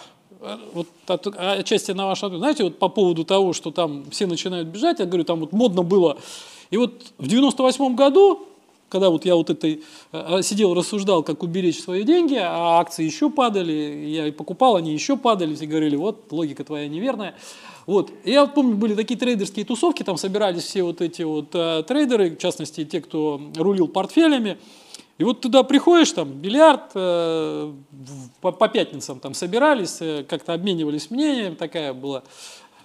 [0.43, 4.25] А, вот от, отчасти на ваш ответ, знаете, вот по поводу того, что там все
[4.25, 6.17] начинают бежать, я говорю, там вот модно было.
[6.71, 8.47] И вот в 98 году,
[8.89, 13.29] когда вот я вот этой э, сидел, рассуждал, как уберечь свои деньги, а акции еще
[13.29, 13.71] падали,
[14.07, 17.35] я и покупал, они еще падали, все говорили, вот, логика твоя неверная.
[17.85, 18.11] Вот.
[18.25, 22.39] Я помню, были такие трейдерские тусовки, там собирались все вот эти вот э, трейдеры, в
[22.39, 24.57] частности, те, кто рулил портфелями,
[25.21, 27.71] и вот туда приходишь, там бильярд, э,
[28.41, 32.23] по, по пятницам там собирались, э, как-то обменивались мнением, такая была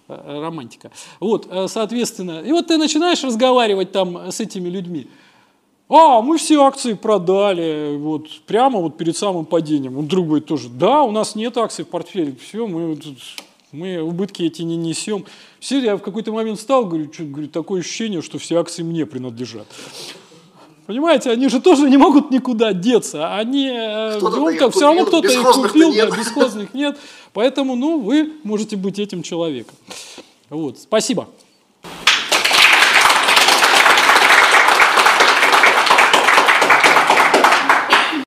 [0.08, 0.90] э, романтика.
[1.18, 5.06] Вот, э, соответственно, и вот ты начинаешь разговаривать там с этими людьми.
[5.88, 9.96] А, мы все акции продали, вот, прямо вот перед самым падением.
[9.96, 12.98] Он друг говорит тоже, да, у нас нет акций в портфеле, все, мы,
[13.72, 15.24] мы убытки эти не несем.
[15.58, 19.06] Все, я в какой-то момент встал, говорю, что, говорю, такое ощущение, что все акции мне
[19.06, 19.68] принадлежат.
[20.86, 23.34] Понимаете, они же тоже не могут никуда деться.
[23.36, 26.10] Они, э, их как, все равно кто-то их купил, нет.
[26.10, 26.96] да, бесхозных нет.
[27.32, 29.74] Поэтому, ну, вы можете быть этим человеком.
[30.48, 31.28] Вот, спасибо.